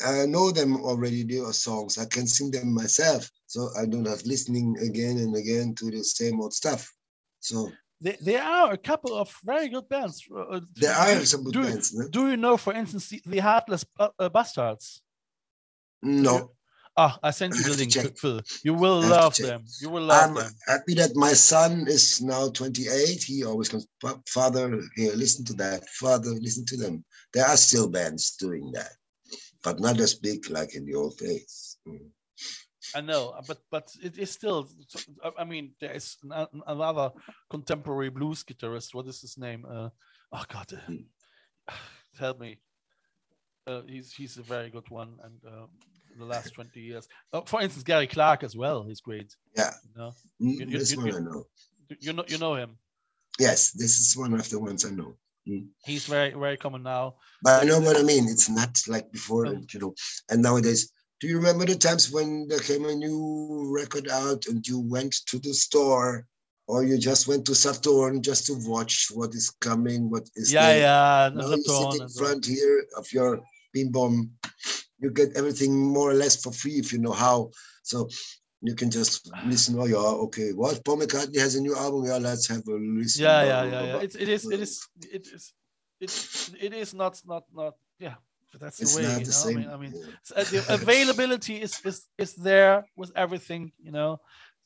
I 0.06 0.26
know 0.28 0.52
them 0.52 0.78
already. 0.84 1.24
They 1.24 1.40
are 1.40 1.54
songs. 1.54 1.98
I 1.98 2.06
can 2.06 2.28
sing 2.28 2.52
them 2.52 2.74
myself, 2.74 3.30
so 3.48 3.70
I 3.80 3.86
don't 3.88 4.06
have 4.08 4.22
listening 4.26 4.78
again 4.78 5.18
and 5.18 5.36
again 5.36 5.74
to 5.76 5.90
the 5.90 6.04
same 6.04 6.40
old 6.42 6.54
stuff. 6.54 6.92
So 7.40 7.72
there, 8.00 8.18
there 8.22 8.44
are 8.44 8.74
a 8.74 8.78
couple 8.78 9.16
of 9.18 9.34
very 9.44 9.70
good 9.70 9.88
bands 9.90 10.24
Uh, 10.32 10.42
uh, 10.58 10.62
there 10.76 10.94
are 10.94 11.26
some 11.26 11.44
good 11.44 11.54
do, 11.54 11.64
bands. 11.64 11.94
no? 11.96 12.08
do 12.10 12.30
you 12.30 12.38
know 12.38 12.58
for 12.58 12.74
instance 12.74 13.10
the, 13.10 13.22
the 13.26 13.40
heartless 13.40 13.84
uh, 14.00 14.30
bastards 14.30 15.02
No, 16.04 16.52
ah 16.98 17.18
i 17.24 17.32
sent 17.32 17.54
you 17.56 17.64
the 17.64 17.78
link. 17.78 18.18
Phil. 18.18 18.42
you 18.64 18.74
will 18.74 19.00
love 19.02 19.36
them 19.38 19.64
you 19.82 19.90
will 19.90 20.04
love 20.04 20.30
I'm 20.30 20.36
them 20.36 20.52
happy 20.68 20.94
that 20.96 21.16
my 21.16 21.34
son 21.34 21.88
is 21.88 22.22
now 22.22 22.50
28. 22.50 23.24
He 23.24 23.44
always 23.46 23.70
comes, 23.70 23.88
Father, 24.28 24.82
here, 24.96 25.14
listen 25.14 25.46
to 25.46 25.54
that. 25.54 25.88
Father, 25.90 26.32
listen 26.32 26.66
to 26.66 26.78
them. 26.78 27.04
There 27.34 27.46
are 27.46 27.58
still 27.58 27.88
bands 27.90 28.36
doing 28.36 28.72
that, 28.74 28.92
but 29.64 29.80
not 29.80 30.00
as 30.00 30.16
big 30.16 30.50
like 30.50 30.76
in 30.76 30.86
the 30.86 30.96
old 30.96 31.18
days. 31.18 31.78
Mm. 31.88 32.10
I 32.96 33.02
know, 33.02 33.30
uh, 33.38 33.42
but 33.48 33.60
but 33.70 33.92
it 34.02 34.18
is 34.18 34.32
still. 34.32 34.70
I- 35.38 35.44
mean, 35.44 35.76
there 35.82 35.92
is 35.92 36.18
an- 36.24 36.32
an- 36.32 36.64
another 36.68 37.12
contemporary 37.50 38.10
blues 38.10 38.44
guitarist. 38.44 38.94
What 38.94 39.08
is 39.08 39.22
his 39.22 39.38
name? 39.38 39.66
Uh, 39.66 39.90
oh 40.32 40.46
God, 40.48 40.72
uh, 41.68 41.74
help 42.20 42.40
me. 42.40 42.60
Uh, 43.68 43.82
he's 43.88 44.14
he's 44.14 44.38
a 44.38 44.44
very 44.44 44.70
good 44.70 44.90
one, 44.90 45.20
and 45.24 45.36
the 46.20 46.26
last 46.26 46.54
twenty 46.54 46.82
years. 46.82 47.08
Uh, 47.34 47.42
for 47.42 47.62
instance, 47.62 47.84
Gary 47.84 48.08
Clark 48.08 48.44
as 48.44 48.56
well. 48.56 48.84
He's 48.84 49.02
great. 49.02 49.36
Yeah. 49.56 49.72
You 49.84 50.02
know, 50.02 50.12
Mm, 50.42 50.60
You- 50.60 50.66
you- 50.68 50.80
this 50.80 50.96
one 50.96 51.14
I 51.16 51.20
know. 51.20 51.48
You- 52.00 52.14
know 52.14 52.26
you 52.28 52.38
know 52.38 52.56
him. 52.56 52.78
Yes, 53.40 53.72
this 53.72 53.98
is 54.00 54.16
one 54.18 54.34
of 54.34 54.50
the 54.50 54.60
ones 54.60 54.84
I 54.86 54.90
know. 54.90 55.18
He's 55.86 56.06
very 56.06 56.32
very 56.34 56.58
common 56.58 56.84
now. 56.84 57.16
But 57.42 57.62
I 57.62 57.66
know 57.66 57.80
what 57.80 57.96
I 57.96 58.04
mean. 58.04 58.28
It's 58.28 58.50
not 58.50 58.78
like 58.88 59.12
before, 59.14 59.46
Um, 59.48 59.66
you 59.72 59.80
know. 59.80 59.96
And 60.30 60.42
nowadays, 60.42 60.92
do 61.22 61.28
you 61.28 61.38
remember 61.38 61.66
the 61.66 61.76
times 61.76 62.12
when 62.12 62.48
there 62.50 62.60
came 62.60 62.84
a 62.86 62.94
new 62.94 63.72
record 63.74 64.10
out 64.10 64.46
and 64.48 64.68
you 64.68 64.80
went 64.80 65.14
to 65.28 65.40
the 65.40 65.54
store 65.54 66.28
or 66.68 66.84
you 66.84 66.98
just 66.98 67.28
went 67.30 67.46
to 67.46 67.56
Saturn 67.56 68.22
just 68.22 68.46
to 68.48 68.54
watch 68.68 69.08
what 69.14 69.34
is 69.34 69.50
coming, 69.62 70.10
what 70.10 70.30
is 70.36 70.52
Yeah, 70.52 70.68
there? 70.68 70.80
yeah. 70.82 71.30
Now 71.34 71.56
you 71.56 71.64
sit 71.64 72.02
in 72.02 72.10
front 72.10 72.46
here 72.46 72.86
of 72.98 73.06
your 73.14 73.42
beam 73.72 73.90
bomb. 73.92 74.38
You 75.00 75.12
get 75.12 75.36
everything 75.36 75.72
more 75.94 76.10
or 76.12 76.14
less 76.16 76.36
for 76.44 76.52
free 76.52 76.74
if 76.84 76.92
you 76.94 77.00
know 77.00 77.12
how. 77.14 77.52
So 77.84 78.10
you 78.62 78.74
can 78.76 78.90
just 78.90 79.32
listen. 79.46 79.78
Oh 79.80 79.86
yeah, 79.86 79.98
okay. 80.28 80.50
What 80.54 80.84
Paul 80.84 80.98
McCartney 81.02 81.40
has 81.40 81.56
a 81.56 81.62
new 81.62 81.76
album. 81.76 82.06
Yeah, 82.06 82.18
let's 82.18 82.48
have 82.48 82.68
a 82.68 82.72
listen. 82.74 83.24
yeah 83.24 83.44
yeah 83.44 83.64
yeah 83.74 83.84
yeah 83.92 84.00
it's, 84.06 84.16
it 84.16 84.30
is 84.30 84.44
it 84.50 84.60
is 84.60 84.74
it 85.12 85.28
is 85.36 85.54
it, 86.00 86.12
it 86.66 86.74
is 86.74 86.94
not 86.94 87.22
not 87.26 87.44
not 87.54 87.74
yeah 88.00 88.16
but 88.52 88.62
that's 88.62 88.78
the 88.78 88.90
way 88.96 89.04
you 89.22 89.26
know 89.26 89.32
same. 89.46 89.58
i 89.58 89.62
mean 89.62 89.70
i 89.76 89.78
mean 89.78 89.94
uh, 90.36 90.44
the 90.54 90.62
availability 90.80 91.56
is 91.66 91.74
is 91.86 91.98
is 92.18 92.34
there 92.36 92.86
with 92.96 93.12
everything 93.16 93.72
you 93.88 93.92
know 93.92 94.20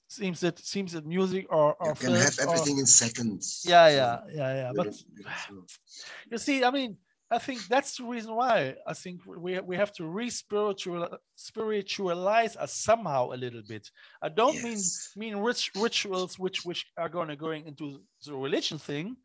seems 0.08 0.39
that 0.41 0.60
seems 0.60 0.91
that 0.94 1.06
music 1.06 1.46
or 1.50 1.74
or 1.82 1.89
you 1.89 1.96
can 1.96 2.13
have 2.15 2.34
films 2.34 2.39
or- 2.39 2.44
everything 2.48 2.78
in 2.80 2.86
seconds. 2.86 3.63
yeah 3.74 3.88
yeah 4.00 4.15
yeah 4.39 4.52
yeah 4.62 4.72
but 4.76 4.86
don't- 4.86 5.04
you 5.17 5.24
don't- 5.24 5.72
you 6.32 6.38
see 6.38 6.63
i 6.63 6.72
mean 6.72 6.98
i 7.32 7.38
think 7.39 7.60
that's 7.67 7.98
the 7.98 8.04
reason 8.04 8.36
why. 8.36 8.76
I 8.86 8.94
think 8.94 9.22
we 9.26 9.60
we 9.60 9.76
have 9.78 9.91
to 9.94 10.04
re-spiritual 10.06 11.08
spiritualize 11.36 12.56
us 12.58 12.74
somehow 12.74 13.32
a 13.32 13.38
little 13.38 13.62
bit. 13.67 13.89
I 14.22 14.30
don't 14.30 14.56
mean 14.63 14.74
Yes. 14.78 15.13
mean 15.15 15.38
rich 15.38 15.72
rituals 15.76 16.38
which 16.39 16.65
which 16.65 16.86
are 16.98 17.10
going 17.10 17.30
to 17.30 17.36
going 17.36 17.65
into 17.67 18.02
the 18.26 18.34
religion 18.36 18.78
thing. 18.78 19.15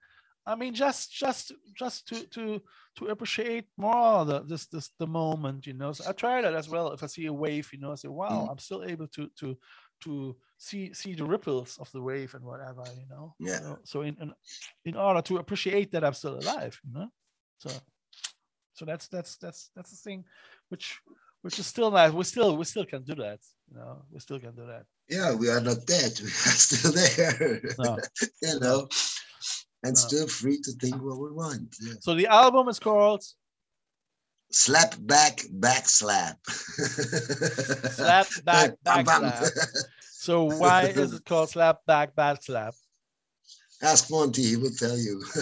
I 0.47 0.55
mean 0.55 0.75
just 0.75 1.13
just 1.13 1.53
just 1.75 2.07
to 2.09 2.17
to 2.35 2.61
to 2.97 3.07
appreciate 3.07 3.67
more 3.77 4.25
the 4.25 4.43
this 4.51 4.67
this 4.67 4.91
the 4.99 5.07
moment 5.07 5.67
you 5.67 5.75
know. 5.75 5.93
So 5.93 6.05
i 6.09 6.13
try 6.13 6.41
that 6.43 6.55
as 6.55 6.69
well. 6.69 6.93
If 6.93 7.03
i 7.03 7.07
see 7.07 7.27
a 7.27 7.33
wave 7.33 7.69
you 7.73 7.81
know 7.81 7.93
i 7.93 7.97
say 7.97 8.09
wow 8.09 8.47
Mm. 8.47 8.51
i'm 8.51 8.59
still 8.59 8.83
able 8.85 9.09
to 9.09 9.29
to 9.41 9.59
to 10.05 10.37
see 10.59 10.93
see 10.95 11.15
the 11.15 11.25
ripples 11.25 11.79
of 11.81 11.91
the 11.93 12.03
wave 12.03 12.35
and 12.35 12.45
whatever 12.45 12.85
you 13.01 13.07
know. 13.09 13.35
Yeah. 13.41 13.59
so, 13.61 13.79
so 13.85 14.01
in, 14.03 14.17
in 14.21 14.33
in 14.85 14.95
order 14.97 15.23
to 15.23 15.39
appreciate 15.39 15.91
that 15.93 16.05
i'm 16.05 16.15
still 16.15 16.37
alive 16.39 16.79
you 16.85 16.93
know. 16.93 17.09
So 17.59 17.71
so 18.77 18.85
that's 18.85 19.09
that's 19.09 19.37
that's 19.39 19.71
that's 19.75 19.91
the 19.91 19.97
thing 19.97 20.25
which 20.69 21.01
which 21.43 21.59
is 21.59 21.67
still 21.67 21.91
nice 21.91 22.13
we 22.13 22.25
still 22.25 22.57
we 22.57 22.65
still 22.65 22.85
can 22.85 23.03
do 23.03 23.15
that 23.15 23.41
you 23.71 23.77
know 23.79 24.03
we 24.13 24.21
still 24.21 24.39
can 24.39 24.55
do 24.55 24.67
that 24.67 24.85
Yeah, 25.09 25.35
we 25.41 25.47
are 25.55 25.61
not 25.69 25.81
dead. 25.87 26.13
We 26.25 26.31
are 26.49 26.59
still 26.67 26.93
there. 27.03 27.63
No. 27.79 27.91
you 28.47 28.59
know, 28.65 28.79
and 29.87 29.95
No. 29.95 30.03
still 30.07 30.27
free 30.41 30.59
to 30.67 30.73
think 30.83 30.97
what 31.07 31.19
we 31.25 31.31
want. 31.43 31.69
Yeah. 31.81 31.95
So 32.07 32.11
the 32.21 32.27
album 32.43 32.67
is 32.69 32.81
called 32.89 33.23
Slap 34.51 34.93
back, 35.15 35.37
back 35.67 35.85
slap. 35.89 36.39
Slap 37.99 38.27
Back, 38.45 38.71
Back. 38.85 39.07
Slap. 39.07 39.45
So 40.27 40.35
why 40.61 40.81
is 41.03 41.13
it 41.15 41.25
called 41.25 41.51
slap 41.51 41.79
back 41.87 42.09
back 42.15 42.43
slap? 42.43 42.75
Ask 43.83 44.11
Monty, 44.11 44.43
he 44.43 44.57
will 44.57 44.71
tell 44.71 44.97
you. 44.97 45.23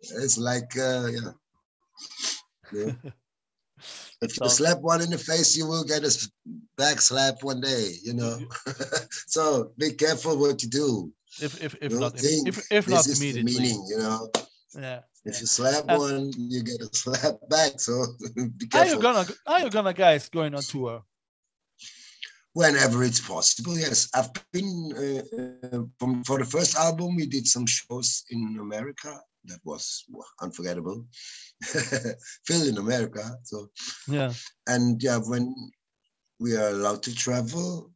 it's 0.00 0.38
like, 0.38 0.76
uh, 0.76 1.06
yeah. 1.06 1.32
yeah. 2.72 2.92
If 4.22 4.40
you 4.40 4.48
slap 4.48 4.80
one 4.80 5.02
in 5.02 5.10
the 5.10 5.18
face, 5.18 5.56
you 5.56 5.66
will 5.66 5.84
get 5.84 6.02
a 6.02 6.30
back 6.78 7.02
slap 7.02 7.42
one 7.42 7.60
day, 7.60 7.96
you 8.02 8.14
know. 8.14 8.38
so 9.26 9.72
be 9.76 9.92
careful 9.92 10.38
what 10.38 10.62
you 10.62 10.70
do. 10.70 11.12
If 11.42 11.62
if 11.62 11.76
if 11.82 11.92
not 11.92 12.14
if 12.16 12.72
if 12.72 12.86
this 12.86 12.88
not 12.88 13.06
is 13.06 13.20
the 13.20 13.40
immediately. 13.40 13.60
meaning, 13.60 13.86
you 13.90 13.98
know. 13.98 14.30
Yeah. 14.74 15.00
If 15.26 15.34
yeah. 15.34 15.40
you 15.40 15.46
slap 15.46 15.84
And- 15.88 15.98
one, 15.98 16.32
you 16.36 16.62
get 16.62 16.80
a 16.80 16.88
slap 16.92 17.36
back. 17.50 17.78
So 17.78 18.06
be 18.34 18.66
careful. 18.66 18.80
Are 18.80 18.94
you 18.96 19.02
gonna 19.02 19.26
are 19.46 19.60
you 19.60 19.70
gonna 19.70 19.92
guys 19.92 20.30
going 20.30 20.54
on 20.54 20.62
tour? 20.62 21.02
Whenever 22.56 23.04
it's 23.04 23.20
possible, 23.20 23.76
yes. 23.78 24.08
I've 24.14 24.32
been 24.50 24.72
uh, 24.96 25.76
uh, 25.76 25.82
from 25.98 26.24
for 26.24 26.38
the 26.38 26.46
first 26.46 26.74
album. 26.74 27.14
We 27.16 27.26
did 27.26 27.46
some 27.46 27.66
shows 27.66 28.24
in 28.30 28.56
America. 28.58 29.20
That 29.44 29.60
was 29.62 30.04
unforgettable. 30.40 31.04
Phil 32.46 32.68
in 32.68 32.78
America. 32.78 33.24
So 33.44 33.68
Yeah. 34.08 34.32
and 34.66 35.02
yeah, 35.02 35.18
when 35.18 35.54
we 36.40 36.56
are 36.56 36.70
allowed 36.70 37.02
to 37.04 37.14
travel, 37.14 37.92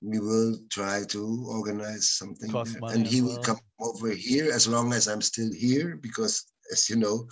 we 0.00 0.18
will 0.18 0.58
try 0.70 1.04
to 1.14 1.22
organize 1.48 2.10
something. 2.10 2.50
Costs 2.50 2.74
there. 2.74 2.80
money 2.80 2.94
and 2.94 3.06
he 3.06 3.20
well. 3.22 3.36
will 3.36 3.42
come 3.42 3.60
over 3.78 4.10
here 4.10 4.50
as 4.52 4.66
long 4.66 4.92
as 4.92 5.06
I'm 5.06 5.22
still 5.22 5.52
here, 5.52 5.94
because 5.94 6.42
as 6.72 6.90
you 6.90 6.96
know, 6.96 7.28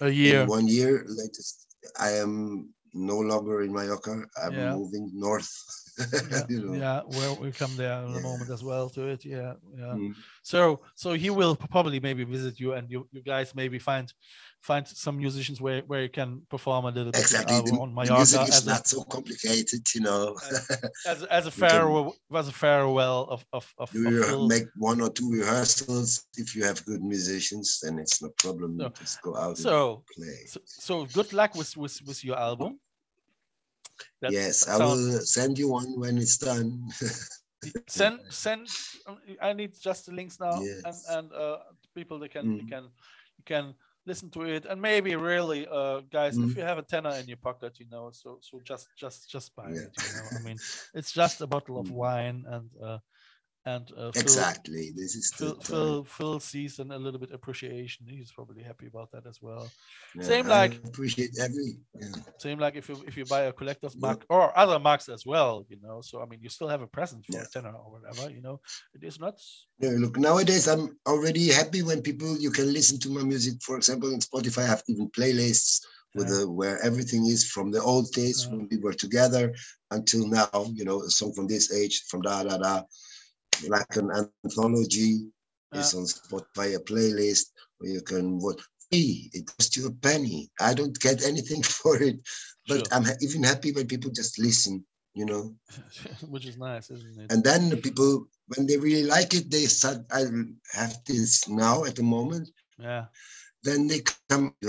A 0.00 0.08
year. 0.08 0.46
one 0.46 0.68
year 0.68 1.04
latest, 1.06 1.66
I 2.00 2.12
am 2.24 2.73
no 2.94 3.18
longer 3.18 3.62
in 3.62 3.72
Mallorca. 3.72 4.24
I'm 4.42 4.54
Yeah. 4.54 4.74
moving 4.74 5.10
north. 5.14 5.50
Yeah, 6.30 6.46
you 6.48 6.60
know. 6.62 6.74
yeah, 6.74 7.02
well, 7.06 7.36
we 7.36 7.52
come 7.52 7.76
there 7.76 7.92
in 8.02 8.10
a 8.10 8.14
Yeah. 8.14 8.20
moment 8.20 8.50
as 8.50 8.64
well 8.64 8.88
to 8.90 9.06
it. 9.08 9.24
Yeah, 9.24 9.54
yeah. 9.76 9.94
Mm. 9.94 10.14
So, 10.42 10.80
so 10.94 11.12
he 11.12 11.30
will 11.30 11.54
probably 11.54 12.00
maybe 12.00 12.24
visit 12.24 12.58
you, 12.58 12.72
and 12.72 12.90
you, 12.90 13.06
you 13.12 13.22
guys 13.22 13.54
maybe 13.54 13.78
find 13.78 14.12
find 14.64 14.84
some 14.88 15.16
musicians 15.24 15.60
where 15.60 15.80
where 15.90 16.02
you 16.06 16.08
can 16.20 16.30
perform 16.54 16.82
a 16.86 16.92
little 16.96 17.12
bit 17.12 17.20
Exactly. 17.20 17.56
uh, 17.56 17.82
on 17.84 17.88
Mallorca 17.94 18.14
music 18.14 18.40
is 18.48 18.56
as 18.56 18.66
a, 18.66 18.70
not 18.70 18.84
so 18.88 19.02
complicated, 19.16 19.82
you 19.94 20.00
know. 20.00 20.22
as, 21.12 21.22
a- 21.22 21.32
as 21.38 21.46
a 21.46 21.50
can- 21.58 21.60
farewell 21.68 22.14
as 22.40 22.48
a 22.48 22.56
farewell 22.64 23.20
of 23.34 23.40
of 23.52 23.64
of, 23.82 23.88
you 23.94 24.24
of 24.24 24.48
make 24.48 24.66
one 24.90 24.98
or 25.04 25.10
two 25.18 25.28
rehearsals. 25.38 26.08
If 26.42 26.56
you 26.56 26.64
have 26.64 26.78
good 26.86 27.02
musicians, 27.14 27.66
then 27.82 27.98
it's 28.02 28.22
no 28.22 28.30
problem. 28.44 28.70
So- 28.80 28.92
Just 29.00 29.22
go 29.22 29.36
out 29.36 29.56
So, 29.58 29.76
and 29.96 30.06
play. 30.16 30.38
so 30.46 30.60
so 30.64 30.94
good 31.18 31.30
luck 31.38 31.54
with 31.60 31.76
with 31.76 31.96
with 32.08 32.24
your 32.24 32.38
album. 32.48 32.80
That 34.22 34.32
yes, 34.32 34.66
I 34.66 34.76
will 34.78 35.20
send 35.36 35.58
you 35.58 35.68
one 35.68 35.90
when 36.00 36.16
it's 36.18 36.38
done. 36.38 36.88
send 37.88 38.20
send 38.28 38.68
um, 39.06 39.16
i 39.40 39.50
need 39.54 39.72
just 39.88 40.04
the 40.06 40.12
links 40.12 40.36
now 40.38 40.52
and 40.60 40.66
Yes. 40.84 41.06
and 41.16 41.32
uh 41.32 41.56
people 41.94 42.18
they 42.18 42.28
can 42.28 42.44
Mm. 42.60 42.68
can 42.72 42.82
you 43.38 43.44
can 43.52 43.64
listen 44.06 44.30
to 44.30 44.42
it 44.42 44.66
and 44.66 44.80
maybe 44.80 45.14
really 45.16 45.66
uh 45.70 46.00
guys 46.12 46.38
if 46.38 46.54
Mm. 46.54 46.56
you 46.56 46.62
have 46.62 46.78
a 46.78 46.82
tenner 46.82 47.16
in 47.18 47.26
your 47.26 47.36
pocket 47.38 47.78
you 47.78 47.86
know 47.90 48.10
so 48.12 48.38
so 48.40 48.60
just 48.64 48.88
just 48.96 49.30
just 49.30 49.54
buy 49.54 49.70
Yeah. 49.70 49.86
it 49.86 49.96
you 50.00 50.10
know 50.10 50.30
i 50.34 50.38
mean 50.38 50.60
it's 50.94 51.12
just 51.12 51.40
a 51.40 51.46
bottle 51.46 51.78
of 51.78 51.88
Mm. 51.88 51.90
wine 51.90 52.44
and 52.48 52.70
uh 52.82 52.98
and 53.66 53.90
uh 53.96 54.12
Phil- 54.12 54.22
exactly. 54.22 54.92
This 54.94 55.14
is 55.14 55.32
Phil. 55.34 55.54
Phil, 55.60 56.04
Phil 56.04 56.38
sees 56.40 56.78
an, 56.78 56.90
a 56.92 56.98
little 56.98 57.18
bit 57.20 57.30
appreciation. 57.32 58.06
He's 58.06 58.30
probably 58.30 58.62
happy 58.62 58.86
about 58.86 59.10
that 59.12 59.26
as 59.26 59.38
well. 59.40 59.70
Yeah, 60.14 60.22
same 60.22 60.46
I 60.46 60.48
like- 60.48 60.76
appreciate 60.84 61.30
every. 61.40 61.70
Yeah. 62.00 62.08
Same 62.38 62.58
like 62.58 62.76
if 62.76 62.88
you 62.90 62.96
if 63.06 63.16
you 63.16 63.24
buy 63.24 63.42
a 63.42 63.52
collector's 63.52 63.94
Yeah. 63.94 64.06
mark 64.06 64.24
or 64.28 64.56
other 64.58 64.78
marks 64.78 65.08
as 65.08 65.24
well, 65.24 65.64
you 65.70 65.78
know. 65.82 66.02
So 66.02 66.20
I 66.22 66.26
mean, 66.26 66.40
you 66.42 66.50
still 66.50 66.68
have 66.68 66.82
a 66.82 66.86
present 66.98 67.24
for 67.24 67.32
Yeah. 67.36 67.44
a 67.44 67.46
tenner 67.54 67.72
or 67.82 67.88
whatever, 67.94 68.30
you 68.30 68.42
know. 68.42 68.60
It 68.96 69.02
is 69.02 69.18
not 69.18 69.34
Yeah, 69.80 69.94
look, 70.02 70.16
nowadays 70.18 70.68
I'm 70.68 70.84
already 71.06 71.48
happy 71.60 71.82
when 71.82 72.02
people 72.02 72.36
you 72.36 72.50
can 72.58 72.68
listen 72.78 72.98
to 73.04 73.08
my 73.10 73.22
music. 73.32 73.54
For 73.62 73.76
example, 73.80 74.10
in 74.12 74.20
Spotify, 74.20 74.62
I 74.64 74.66
have 74.74 74.82
even 74.88 75.08
playlists 75.18 75.72
with 76.16 76.28
the, 76.28 76.48
where 76.48 76.78
everything 76.88 77.26
is 77.26 77.42
from 77.54 77.66
the 77.72 77.82
old 77.82 78.06
days 78.12 78.38
Yeah. 78.44 78.50
when 78.52 78.68
we 78.70 78.76
were 78.84 78.92
together 79.04 79.44
until 79.90 80.28
now. 80.28 80.58
You 80.78 80.84
know, 80.84 80.98
a 81.02 81.10
song 81.10 81.32
from 81.36 81.46
this 81.48 81.72
age, 81.72 82.04
from 82.10 82.20
da 82.22 82.44
da 82.44 82.56
da, 82.58 82.82
like 83.68 83.96
an 83.96 84.10
anthology 84.10 85.28
it's 85.72 85.94
on 85.94 86.04
Spotify, 86.04 86.74
a 86.76 86.78
playlist 86.80 87.46
where 87.78 87.90
you 87.90 88.00
can 88.02 88.38
what 88.38 88.60
free. 88.78 89.30
It 89.32 89.46
costs 89.46 89.76
you 89.76 89.86
a 89.86 89.90
penny. 89.92 90.50
I 90.60 90.74
don't 90.74 90.98
get 91.00 91.24
anything 91.24 91.62
for 91.62 92.00
it, 92.02 92.16
but 92.66 92.80
Sure. 92.80 92.86
I'm 92.92 93.04
even 93.20 93.42
happy 93.44 93.72
when 93.72 93.86
people 93.86 94.10
just 94.10 94.38
listen. 94.38 94.84
You 95.14 95.26
know, 95.26 95.54
which 96.28 96.46
is 96.46 96.56
nice, 96.56 96.90
isn't 96.90 97.20
it? 97.20 97.30
and 97.30 97.42
then 97.44 97.68
the 97.70 97.76
people 97.76 98.26
when 98.48 98.66
they 98.66 98.76
really 98.76 99.04
like 99.04 99.34
it 99.34 99.50
they 99.50 99.64
start 99.66 99.98
i 100.12 100.24
have 100.74 100.94
this 101.06 101.48
now 101.48 101.84
at 101.84 101.96
the 101.96 102.02
moment 102.02 102.48
yeah, 102.78 103.06
then 103.64 103.86
they 103.88 104.00
come 104.00 104.32
you 104.40 104.68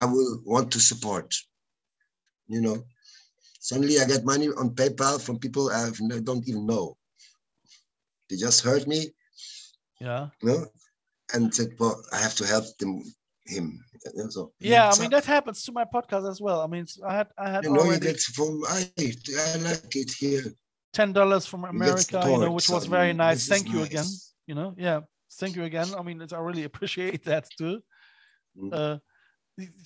i 0.00 0.06
will 0.06 0.20
want 0.44 0.50
to 0.52 0.58
support 0.80 1.16
you 2.48 2.60
know 2.60 2.84
suddenly 3.60 3.98
i 3.98 4.04
get 4.04 4.24
money 4.24 4.48
on 4.48 4.70
paypal 4.74 5.20
from 5.20 5.38
people 5.38 5.70
i 5.70 5.90
don't 6.20 6.48
even 6.48 6.66
know 6.66 6.96
they 8.32 8.38
just 8.38 8.64
heard 8.64 8.86
me 8.88 9.08
yeah, 10.00 10.28
you 10.42 10.48
know 10.48 10.66
and 11.34 11.54
said 11.54 11.70
well 11.78 12.02
i 12.12 12.18
have 12.18 12.34
to 12.34 12.46
help 12.46 12.64
them 12.78 13.02
him 13.46 13.84
so 14.30 14.52
yeah. 14.58 14.90
I 14.92 14.98
mean, 14.98 15.10
that 15.10 15.24
happens 15.24 15.62
to 15.64 15.72
my 15.72 15.84
podcast 15.84 16.28
as 16.28 16.40
well. 16.40 16.60
I 16.60 16.66
mean, 16.66 16.86
I 17.06 17.14
had 17.14 17.28
I 17.38 17.50
had 17.50 17.62
you 17.64 17.70
know 17.70 17.82
you 17.82 17.90
already 17.90 18.06
get 18.06 18.20
from 18.20 18.62
i 18.68 18.90
i 18.98 19.56
like 19.58 19.94
it 19.94 20.10
here 20.18 20.42
ten 20.92 21.12
dollars 21.12 21.46
from 21.46 21.64
America, 21.64 22.20
you 22.26 22.38
know, 22.38 22.50
which 22.50 22.68
was 22.68 22.86
very 22.86 23.12
nice. 23.12 23.46
this 23.46 23.48
Thank 23.48 23.72
you 23.72 23.82
again. 23.82 24.06
You 24.48 24.56
know, 24.56 24.74
yeah, 24.76 25.00
thank 25.34 25.54
you 25.54 25.62
again. 25.64 25.88
I 25.96 26.02
mean, 26.02 26.20
it's, 26.20 26.32
I 26.32 26.40
really 26.40 26.64
appreciate 26.70 27.24
that 27.26 27.46
too. 27.56 27.80
Mm. 28.58 28.72
Uh, 28.72 28.98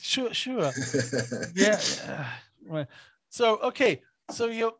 sure, 0.01 0.33
sure. 0.33 0.73
yeah, 1.55 1.79
yeah, 2.07 2.27
right 2.67 2.87
so 3.37 3.59
okay 3.59 4.01
so 4.31 4.47
you 4.47 4.73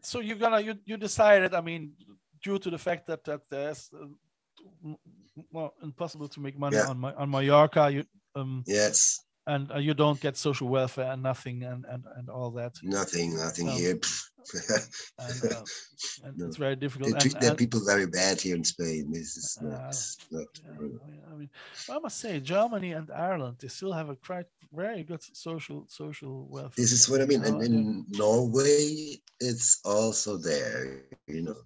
so 0.00 0.20
you're 0.20 0.36
gonna 0.36 0.60
you, 0.60 0.74
you 0.84 0.96
decided 0.96 1.54
i 1.54 1.60
mean 1.60 1.92
due 2.42 2.58
to 2.58 2.70
the 2.70 2.78
fact 2.78 3.06
that 3.06 3.24
that 3.24 3.40
there's 3.50 3.90
uh, 3.94 4.06
well 5.52 5.72
impossible 5.82 6.28
to 6.28 6.40
make 6.40 6.58
money 6.58 6.76
Yeah. 6.76 6.88
on 6.90 6.98
my 6.98 7.12
on 7.14 7.30
mallorca 7.30 7.90
you 7.90 8.04
um 8.34 8.64
yes 8.66 9.20
and 9.46 9.70
uh, 9.72 9.78
you 9.78 9.94
don't 9.94 10.20
get 10.20 10.36
social 10.36 10.68
welfare 10.68 11.10
and 11.12 11.22
nothing 11.22 11.62
and 11.64 11.84
and, 11.92 12.04
and 12.16 12.28
all 12.28 12.50
that 12.60 12.72
nothing 12.82 13.36
nothing 13.36 13.68
Um, 13.68 13.76
here 13.78 13.98
and, 15.18 15.52
uh, 15.52 15.62
and 16.24 16.32
No. 16.38 16.46
it's 16.46 16.56
very 16.56 16.74
They 16.74 16.80
difficult 16.86 17.12
and, 17.12 17.20
treat 17.20 17.38
their 17.40 17.50
and- 17.50 17.58
people 17.58 17.80
very 17.84 18.06
bad 18.06 18.40
here 18.40 18.56
in 18.56 18.64
Spain. 18.64 19.02
This 19.12 19.36
is 19.36 19.58
Uh, 19.60 19.64
not, 19.68 19.96
not 20.30 20.48
yeah, 20.64 21.30
I 21.30 21.34
mean- 21.38 21.50
I 21.94 21.98
must 22.04 22.18
say, 22.24 22.40
Germany 22.40 22.90
and 22.98 23.10
Ireland, 23.10 23.56
they 23.60 23.68
still 23.68 23.92
have 23.92 24.08
a 24.08 24.16
quite 24.28 24.48
very 24.72 25.02
good 25.10 25.22
social 25.46 25.78
social 26.00 26.34
welfare. 26.54 26.80
this 26.82 26.92
is 26.98 27.02
what 27.10 27.20
I 27.20 27.26
mean. 27.26 27.42
And 27.48 27.56
Oh, 27.56 27.66
in 27.68 27.74
Norway, 28.22 29.20
it's 29.48 29.68
also 29.84 30.30
there, 30.50 30.80
you 31.36 31.42
know. 31.46 31.60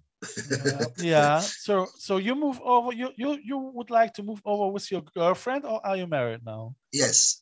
Yeah, 0.49 0.85
yeah. 0.97 1.39
So 1.39 1.87
so 1.97 2.17
you 2.17 2.35
move 2.35 2.59
over. 2.61 2.93
You 2.93 3.09
you 3.15 3.37
you 3.43 3.57
would 3.57 3.89
like 3.89 4.13
to 4.15 4.23
move 4.23 4.41
over 4.45 4.67
with 4.71 4.91
your 4.91 5.01
girlfriend, 5.15 5.65
or 5.65 5.85
are 5.85 5.97
you 5.97 6.07
married 6.07 6.45
now? 6.45 6.75
yes. 6.91 7.39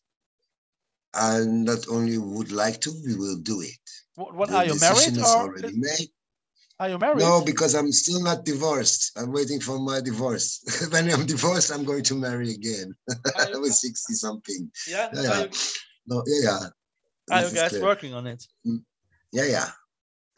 I 1.13 1.43
not 1.43 1.89
only 1.89 2.17
would 2.17 2.51
like 2.51 2.79
to, 2.81 2.91
we 3.05 3.15
will 3.15 3.37
do 3.37 3.59
it. 3.59 3.79
What, 4.15 4.33
what 4.33 4.51
are 4.51 4.63
you 4.63 4.79
married 4.79 5.17
is 5.17 5.19
or 5.19 5.43
already 5.43 5.73
made. 5.75 6.07
are 6.79 6.89
you 6.89 6.97
married? 6.97 7.19
No, 7.19 7.43
because 7.43 7.75
I'm 7.75 7.91
still 7.91 8.23
not 8.23 8.45
divorced. 8.45 9.11
I'm 9.17 9.33
waiting 9.33 9.59
for 9.59 9.77
my 9.77 9.99
divorce. 9.99 10.63
when 10.91 11.11
I'm 11.11 11.25
divorced, 11.25 11.71
I'm 11.73 11.83
going 11.83 12.03
to 12.03 12.15
marry 12.15 12.51
again. 12.51 12.95
I 13.37 13.49
was 13.57 13.81
60 13.81 14.13
something. 14.13 14.71
yeah. 14.87 15.09
yeah, 15.13 15.21
yeah. 15.21 15.41
you, 15.41 15.49
No, 16.07 16.23
yeah, 16.25 16.41
yeah. 16.43 17.35
are 17.35 17.41
This 17.41 17.51
you 17.51 17.59
guys 17.59 17.81
working 17.81 18.13
on 18.13 18.27
it? 18.27 18.47
Mm, 18.65 18.83
yeah, 19.33 19.45
yeah. 19.45 19.69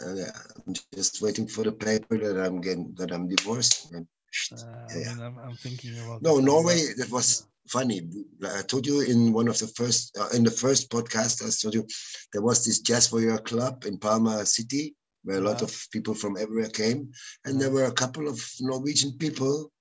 Uh, 0.03 0.13
yeah. 0.15 0.31
I'm 0.67 0.73
just 0.93 1.21
waiting 1.21 1.47
for 1.47 1.63
the 1.63 1.71
paper 1.71 2.17
that 2.17 2.37
I'm 2.45 2.61
getting 2.61 2.93
that 2.97 3.11
I'm 3.11 3.27
divorced. 3.27 3.91
And 3.93 4.07
Uh, 4.51 4.99
Yeah, 4.99 5.13
I'm, 5.27 5.37
I'm 5.37 5.55
thinking 5.57 5.93
about. 5.99 6.21
no, 6.21 6.39
Norway. 6.39 6.79
That 6.97 7.11
was 7.11 7.47
funny. 7.67 8.01
Like 8.39 8.55
I 8.59 8.61
told 8.63 8.85
you 8.87 9.01
in 9.01 9.31
one 9.31 9.47
of 9.47 9.57
the 9.59 9.67
first 9.79 10.17
uh, 10.19 10.29
in 10.37 10.43
the 10.43 10.51
first 10.63 10.89
podcast. 10.89 11.35
I 11.45 11.49
told 11.61 11.75
you 11.75 11.85
there 12.33 12.41
was 12.49 12.65
this 12.65 12.79
jazz 12.79 13.09
Voyeur 13.09 13.39
club 13.43 13.85
in 13.85 13.97
Palma 13.97 14.45
City 14.45 14.95
where 15.23 15.37
a 15.37 15.41
lot 15.49 15.59
Yeah. 15.61 15.67
of 15.67 15.73
people 15.95 16.15
from 16.21 16.33
everywhere 16.37 16.69
came, 16.69 16.99
and 17.45 17.53
there 17.61 17.71
were 17.71 17.85
a 17.87 17.99
couple 18.03 18.27
of 18.27 18.37
Norwegian 18.59 19.11
people, 19.23 19.71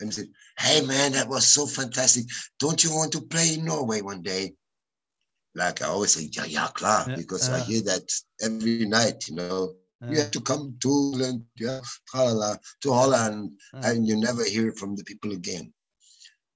and 0.00 0.12
said, 0.12 0.28
"Hey, 0.58 0.80
man, 0.92 1.12
that 1.12 1.28
was 1.28 1.46
so 1.46 1.66
fantastic! 1.66 2.24
Don't 2.58 2.82
you 2.84 2.90
want 2.98 3.12
to 3.12 3.20
play 3.34 3.54
in 3.54 3.64
Norway 3.64 4.00
one 4.12 4.22
day?" 4.22 4.54
Like 5.54 5.82
I 5.82 5.86
always 5.86 6.12
say, 6.12 6.28
"Yeah, 6.32 6.46
yeah, 6.46 6.68
klar," 6.68 7.04
Yeah, 7.08 7.16
because 7.16 7.48
I 7.48 7.60
hear 7.60 7.82
that 7.82 8.10
every 8.40 8.86
night. 8.86 9.28
You 9.28 9.36
know, 9.36 9.74
you 10.10 10.18
have 10.18 10.30
to 10.32 10.40
come 10.40 10.76
to 10.82 10.88
Holland, 10.88 11.44
yeah, 11.56 11.80
to 12.12 12.92
Holland, 12.92 13.52
yeah. 13.72 13.90
and 13.90 14.06
you 14.06 14.16
never 14.16 14.44
hear 14.44 14.72
from 14.72 14.96
the 14.96 15.04
people 15.04 15.32
again. 15.32 15.72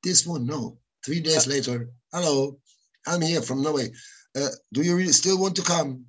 This 0.03 0.27
one, 0.27 0.47
no. 0.47 0.79
Three 1.05 1.21
days 1.21 1.47
later, 1.47 1.89
hello, 2.13 2.59
I'm 3.07 3.23
here 3.23 3.43
from 3.43 3.63
Norway. 3.63 3.91
Uh, 4.37 4.49
do 4.73 4.83
you 4.83 4.97
really 4.97 5.13
still 5.13 5.39
want 5.39 5.57
to 5.57 5.63
come? 5.63 6.05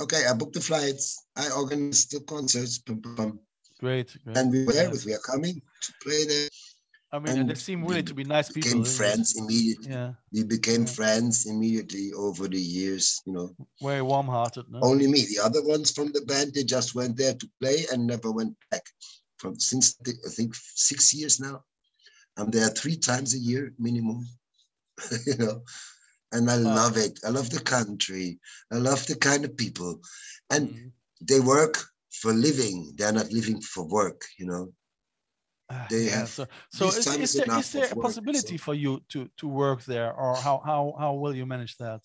Okay, 0.00 0.26
I 0.26 0.34
booked 0.34 0.54
the 0.54 0.60
flights. 0.60 1.24
I 1.36 1.50
organized 1.50 2.12
the 2.12 2.20
concerts. 2.20 2.78
Pum, 2.78 3.00
pum, 3.00 3.16
pum. 3.16 3.40
Great. 3.80 4.16
great. 4.24 4.36
And 4.36 4.52
we 4.52 4.64
were, 4.64 4.72
Nice. 4.72 5.04
we 5.04 5.14
are 5.14 5.18
coming 5.18 5.60
to 5.82 5.92
play 6.02 6.24
there. 6.24 6.48
I 7.14 7.20
mean, 7.20 7.38
and 7.38 7.48
they 7.48 7.54
seem 7.54 7.84
really 7.84 8.02
to 8.02 8.12
be 8.14 8.24
nice 8.24 8.48
people. 8.50 8.70
Became 8.70 8.84
friends 8.84 9.36
immediately. 9.38 9.92
Yeah, 9.92 10.12
We 10.32 10.42
became 10.42 10.80
Yeah. 10.80 10.94
friends 10.98 11.46
immediately 11.46 12.12
over 12.12 12.48
the 12.48 12.60
years. 12.60 13.22
You 13.24 13.32
know, 13.34 13.56
very 13.80 14.02
warm-hearted. 14.02 14.64
No? 14.68 14.80
only 14.82 15.06
me. 15.06 15.24
The 15.26 15.38
other 15.38 15.62
ones 15.62 15.92
from 15.92 16.10
the 16.10 16.22
band, 16.22 16.54
they 16.54 16.64
just 16.64 16.96
went 16.96 17.16
there 17.16 17.34
to 17.34 17.50
play 17.60 17.86
and 17.92 18.04
never 18.04 18.32
went 18.32 18.56
back. 18.70 18.82
From 19.36 19.60
since 19.60 19.94
the, 20.04 20.12
I 20.26 20.30
think 20.30 20.56
six 20.56 21.14
years 21.14 21.38
now, 21.38 21.62
I'm 22.36 22.50
there 22.50 22.68
three 22.68 22.96
times 22.96 23.32
a 23.34 23.38
year 23.38 23.72
minimum. 23.78 24.26
you 25.26 25.36
know, 25.38 25.62
and 26.32 26.50
I 26.50 26.56
Wow. 26.58 26.74
love 26.74 26.96
it. 26.96 27.20
I 27.24 27.28
love 27.28 27.50
the 27.50 27.60
country. 27.60 28.40
I 28.72 28.78
love 28.78 29.06
the 29.06 29.16
kind 29.16 29.44
of 29.44 29.56
people, 29.56 30.00
and 30.50 30.68
Mhm. 30.68 30.92
they 31.20 31.38
work 31.38 31.74
for 32.10 32.32
living. 32.32 32.92
They're 32.96 33.18
not 33.20 33.30
living 33.30 33.60
for 33.60 33.86
work. 33.86 34.20
You 34.38 34.46
know. 34.46 34.72
Ah, 35.70 35.86
they 35.90 36.04
yeah, 36.06 36.18
have- 36.20 36.28
so 36.28 36.46
so 36.70 36.88
is, 36.88 37.06
is 37.06 37.06
is 37.06 37.32
there 37.34 37.46
there 37.72 37.92
a 37.92 37.94
work, 37.96 38.02
possibility 38.02 38.58
so- 38.58 38.64
for 38.64 38.74
you 38.74 39.00
to 39.08 39.28
to 39.40 39.48
work 39.48 39.82
there, 39.84 40.12
or 40.12 40.36
how 40.36 40.60
how 40.64 40.94
how 40.98 41.12
will 41.14 41.34
you 41.34 41.46
manage 41.46 41.76
that? 41.78 42.00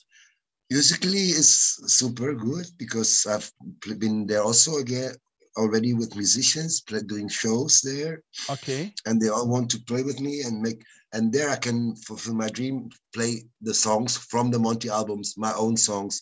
musically 0.72 1.34
is 1.42 1.50
super 1.88 2.34
good 2.36 2.66
because 2.78 3.26
I've 3.26 3.52
been 3.98 4.28
there 4.28 4.44
also 4.44 4.78
again 4.78 5.14
already 5.58 5.94
with 5.96 6.16
musicians 6.16 6.82
play, 6.82 7.02
doing 7.02 7.28
shows 7.28 7.82
there 7.82 8.22
Okay. 8.50 8.94
and 9.08 9.20
they 9.20 9.30
all 9.30 9.48
want 9.48 9.68
to 9.72 9.80
play 9.90 10.04
with 10.04 10.20
me 10.22 10.42
and 10.46 10.62
make 10.62 10.80
and 11.14 11.34
there 11.34 11.50
I 11.50 11.56
can 11.58 11.96
fulfill 12.06 12.36
my 12.36 12.50
dream 12.50 12.90
play 13.16 13.34
the 13.68 13.74
songs 13.74 14.16
from 14.32 14.52
the 14.52 14.60
Monty 14.60 14.90
albums 14.90 15.34
my 15.38 15.54
own 15.54 15.76
songs 15.76 16.22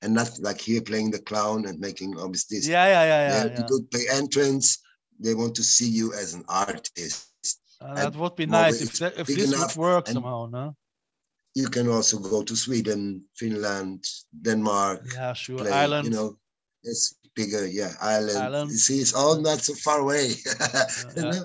and 0.00 0.14
not 0.14 0.30
like 0.40 0.60
here 0.68 0.80
playing 0.80 1.10
the 1.12 1.20
clown 1.28 1.66
and 1.66 1.78
making 1.78 2.16
obviously 2.18 2.56
this 2.58 2.66
Yeah, 2.68 2.86
yeah, 2.94 3.04
yeah, 3.12 3.22
There 3.32 3.46
yeah. 3.50 3.56
to 3.56 3.60
yeah. 3.60 3.68
go 3.72 3.76
pay 3.92 4.04
entrance 4.20 4.66
they 5.22 5.34
want 5.34 5.54
to 5.54 5.62
see 5.62 5.88
you 5.88 6.12
as 6.22 6.34
an 6.34 6.44
artist 6.48 7.28
Uh, 7.82 7.94
that 7.94 8.14
would 8.14 8.36
be 8.36 8.46
nice 8.46 8.80
if 8.80 8.92
that, 8.98 9.12
if 9.18 9.26
this 9.26 9.50
would 9.58 9.76
work 9.76 10.06
somehow, 10.06 10.46
no? 10.58 10.64
you 11.54 11.68
can 11.68 11.88
also 11.88 12.18
go 12.18 12.42
to 12.42 12.54
Sweden 12.56 13.24
Finland 13.34 14.04
Denmark 14.30 15.00
Yeah, 15.14 15.34
sure. 15.34 15.58
play, 15.58 15.72
Ireland. 15.72 16.04
You 16.06 16.12
know, 16.14 16.38
it's 16.84 17.14
bigger. 17.34 17.66
Yeah, 17.66 17.92
Ireland. 18.00 18.38
Ireland. 18.38 18.70
You 18.70 18.76
see, 18.78 18.98
it's 19.00 19.14
all 19.14 19.40
not 19.40 19.60
so 19.60 19.74
far 19.74 20.00
away. 20.00 20.34
yeah. 21.16 21.44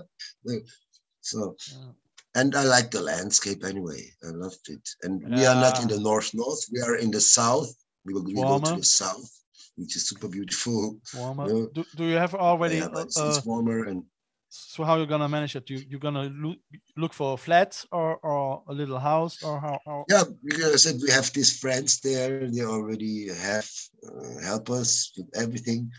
So, 1.21 1.55
Yeah. 1.71 1.91
and 2.35 2.55
I 2.55 2.63
like 2.63 2.91
the 2.91 3.01
landscape 3.01 3.63
anyway. 3.63 4.13
I 4.23 4.29
loved 4.43 4.69
it. 4.69 4.87
And 5.03 5.21
we 5.23 5.45
are 5.45 5.55
not 5.55 5.81
in 5.81 5.87
the 5.87 5.99
north 5.99 6.33
north. 6.33 6.63
We 6.71 6.79
are 6.81 6.95
in 6.95 7.11
the 7.11 7.21
south. 7.21 7.69
We 8.05 8.13
will 8.13 8.23
we 8.23 8.33
go 8.33 8.59
to 8.59 8.75
the 8.75 8.83
south, 8.83 9.29
which 9.77 9.95
is 9.95 10.09
super 10.09 10.27
beautiful. 10.27 10.99
warmer. 11.15 11.47
Yeah. 11.47 11.65
Do, 11.73 11.85
do 11.95 12.05
you 12.05 12.15
have 12.15 12.35
already? 12.35 12.77
Yeah, 12.77 12.89
it's, 12.97 13.17
uh, 13.17 13.27
it's 13.29 13.45
warmer 13.45 13.85
and 13.85 14.03
so 14.49 14.83
how 14.83 14.95
you're 14.95 15.05
gonna 15.05 15.29
manage 15.29 15.55
it? 15.55 15.69
You 15.69 15.77
you 15.89 15.99
gonna 15.99 16.23
look 16.23 16.57
look 16.95 17.13
for 17.13 17.33
a 17.33 17.37
flat 17.37 17.83
or 17.91 18.17
or 18.17 18.63
a 18.67 18.73
little 18.73 18.99
house 18.99 19.43
or 19.43 19.59
how? 19.59 20.05
yeah. 20.09 20.23
Because 20.43 20.73
I 20.73 20.77
said 20.77 21.01
we 21.01 21.11
have 21.11 21.31
these 21.33 21.59
friends 21.59 21.99
there. 21.99 22.49
They 22.49 22.63
already 22.63 23.27
have 23.27 23.69
uh, 24.07 24.41
help 24.43 24.69
us 24.69 25.11
with 25.17 25.27
everything. 25.35 25.91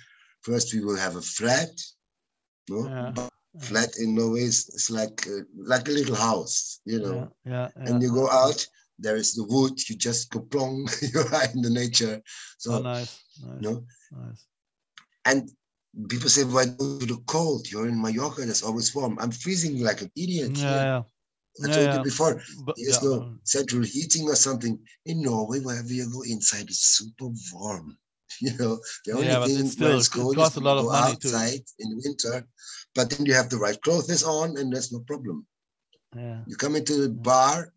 First, 0.42 0.72
we 0.72 0.80
will 0.80 0.96
have 0.96 1.16
a 1.16 1.22
flat. 1.22 1.70
No, 2.70 2.88
Yeah. 2.88 3.12
Yeah, 3.54 3.60
flat 3.60 3.96
in 3.98 4.14
Norway 4.14 4.42
is 4.42 4.68
it's 4.74 4.90
like 4.90 5.26
uh, 5.26 5.42
like 5.56 5.88
a 5.88 5.92
little 5.92 6.16
house, 6.16 6.80
you 6.84 7.00
know. 7.00 7.14
yeah, 7.14 7.52
yeah, 7.52 7.68
yeah. 7.76 7.88
And 7.92 8.02
you 8.02 8.12
go 8.12 8.28
out, 8.30 8.66
there 8.98 9.16
is 9.16 9.34
the 9.34 9.44
wood. 9.44 9.74
You 9.88 9.96
just 9.96 10.30
go 10.30 10.40
plong. 10.40 10.86
You're 11.12 11.30
in 11.54 11.62
the 11.62 11.70
nature. 11.70 12.20
So 12.58 12.74
oh, 12.74 12.82
nice, 12.82 13.20
nice, 13.44 13.60
you 13.60 13.70
know, 13.70 13.84
nice. 14.12 14.44
and 15.24 15.50
people 16.08 16.28
say, 16.28 16.44
"Why 16.44 16.66
go 16.66 16.98
to 16.98 17.06
the 17.06 17.16
cold? 17.26 17.70
You're 17.70 17.88
in 17.88 18.00
Mallorca. 18.00 18.42
It's 18.42 18.62
always 18.62 18.94
warm." 18.94 19.18
I'm 19.20 19.30
freezing 19.30 19.80
like 19.82 20.02
an 20.02 20.10
idiot. 20.16 20.52
Yeah, 20.58 20.82
yeah. 20.90 21.02
I 21.64 21.66
told 21.68 21.86
yeah. 21.86 21.96
you 21.98 22.02
before. 22.04 22.40
But, 22.66 22.76
There's 22.76 23.02
yeah, 23.02 23.08
no 23.08 23.34
central 23.44 23.82
heating 23.82 24.28
or 24.28 24.36
something. 24.36 24.78
In 25.06 25.22
Norway, 25.22 25.60
wherever 25.60 25.92
you 25.92 26.06
go 26.12 26.22
inside, 26.22 26.66
it's 26.70 26.98
super 26.98 27.30
warm. 27.52 27.98
You 28.40 28.52
know, 28.58 28.78
the 29.04 29.12
only 29.12 29.26
Yeah, 29.26 29.44
thing 29.44 29.66
still- 29.66 29.98
it's 29.98 30.06
it 30.08 30.12
cold 30.12 30.36
costs 30.36 30.56
is 30.56 30.62
a 30.62 30.64
lot 30.64 30.78
of 30.78 30.84
go 30.84 30.92
money 30.92 31.16
to- 31.16 31.28
outside 31.28 31.64
in 31.80 31.98
winter, 32.04 32.46
but 32.94 33.10
then 33.10 33.26
you 33.26 33.34
have 33.34 33.48
the 33.50 33.56
right 33.56 33.80
clothes 33.80 34.22
on, 34.22 34.56
and 34.58 34.72
there's 34.72 34.92
no 34.92 35.00
problem. 35.00 35.46
yeah. 36.14 36.40
You 36.46 36.54
come 36.56 36.76
into 36.76 36.94
the 37.02 37.08
bar, 37.08 37.72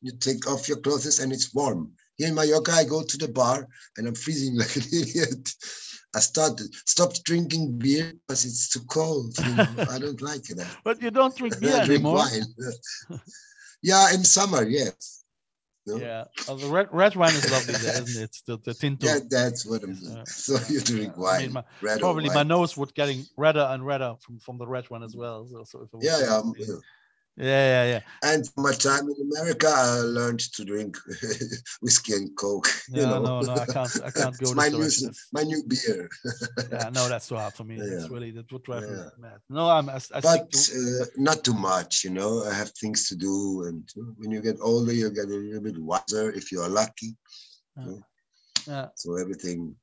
you 0.00 0.12
take 0.12 0.48
off 0.50 0.68
your 0.68 0.78
clothes, 0.78 1.18
and 1.20 1.32
it's 1.32 1.52
warm. 1.54 1.92
Here 2.16 2.28
in 2.28 2.34
Mallorca, 2.34 2.72
I 2.72 2.84
go 2.84 3.02
to 3.02 3.16
the 3.16 3.28
bar 3.28 3.66
and 3.96 4.06
I'm 4.08 4.14
freezing 4.14 4.56
like 4.58 4.74
an 4.76 4.82
idiot. 4.92 5.50
I 6.14 6.20
started 6.20 6.74
stopped 6.86 7.22
drinking 7.24 7.78
beer 7.78 8.12
because 8.26 8.44
it's 8.44 8.68
too 8.70 8.80
cold. 8.90 9.36
you 9.38 9.54
know. 9.54 9.66
I 9.90 9.98
don't 10.04 10.20
like 10.22 10.42
that. 10.44 10.66
But 10.84 11.00
you 11.02 11.10
don't 11.10 11.36
drink 11.36 11.60
beer 11.60 11.76
drink 11.84 11.90
anymore. 12.04 12.16
wine. 12.16 12.44
yeah, 13.82 14.12
in 14.14 14.24
summer, 14.24 14.64
yes. 14.64 15.24
No? 15.86 15.96
Yeah, 15.96 16.24
oh, 16.48 16.56
the 16.56 16.66
red 16.68 16.88
red 16.92 17.16
wine 17.16 17.34
is 17.34 17.50
lovely, 17.50 17.74
there, 17.74 18.02
isn't 18.02 18.22
it? 18.22 18.36
The, 18.46 18.58
the 18.58 18.74
tinto. 18.74 19.06
Yeah, 19.06 19.20
that's 19.30 19.64
what 19.64 19.82
I'm 19.84 19.94
doing. 19.94 20.16
uh, 20.18 20.24
So 20.26 20.58
you 20.68 20.80
drink 20.80 21.14
yeah. 21.16 21.24
I 21.24 21.38
mean, 21.38 21.52
wine, 21.54 21.64
my- 21.82 21.98
Probably 21.98 22.28
my 22.28 22.42
nose 22.42 22.76
would 22.76 22.94
getting 22.94 23.24
redder 23.38 23.66
and 23.70 23.86
redder 23.86 24.14
from, 24.20 24.38
from 24.38 24.58
the 24.58 24.66
red 24.66 24.90
one 24.90 25.02
as 25.02 25.16
well. 25.16 25.46
So, 25.46 25.64
so 25.64 25.82
if 25.82 25.94
I 25.94 25.96
would 25.96 26.04
Yeah, 26.04 26.20
yeah, 26.20 26.74
yeah. 27.38 27.44
yeah, 27.46 27.84
yeah, 27.84 27.84
yeah. 27.92 28.00
And 28.30 28.50
my 28.56 28.72
time 28.72 29.08
in 29.08 29.30
America, 29.30 29.68
I 29.68 30.00
learned 30.00 30.40
to 30.40 30.64
drink 30.64 30.96
whiskey 31.80 32.14
and 32.14 32.36
coke. 32.36 32.68
Yeah, 32.88 33.02
you 33.02 33.06
know? 33.06 33.22
no, 33.22 33.42
no, 33.42 33.52
I 33.54 33.66
can't, 33.66 33.94
I 34.04 34.10
can't 34.10 34.36
go 34.38 34.46
it's 34.46 34.54
my 34.54 34.68
new, 34.68 34.88
my 35.32 35.42
new 35.42 35.62
beer. 35.66 36.08
yeah, 36.72 36.90
no, 36.90 37.08
that's 37.08 37.28
too 37.28 37.36
hard 37.36 37.54
for 37.54 37.64
me. 37.64 37.76
That's 37.78 38.02
Yeah. 38.02 38.08
really 38.10 38.30
that 38.32 38.50
would 38.52 38.62
drive 38.64 38.88
me 38.88 38.96
mad. 39.18 39.40
No, 39.48 39.68
I'm. 39.68 39.88
I, 39.88 39.96
I 40.14 40.20
but 40.20 40.50
to, 40.52 41.00
uh, 41.02 41.06
not 41.16 41.44
too 41.44 41.54
much, 41.54 42.04
you 42.04 42.10
know. 42.10 42.44
I 42.44 42.52
have 42.54 42.70
things 42.70 43.08
to 43.08 43.16
do, 43.16 43.64
and 43.64 43.88
when 44.16 44.30
you 44.30 44.40
get 44.40 44.56
older, 44.60 44.92
you 44.92 45.10
get 45.10 45.26
a 45.26 45.28
little 45.28 45.62
bit 45.62 45.78
wiser 45.78 46.30
if 46.32 46.50
you 46.52 46.60
are 46.60 46.68
lucky. 46.68 47.16
yeah, 48.66 48.86
So 48.96 49.16
everything. 49.16 49.74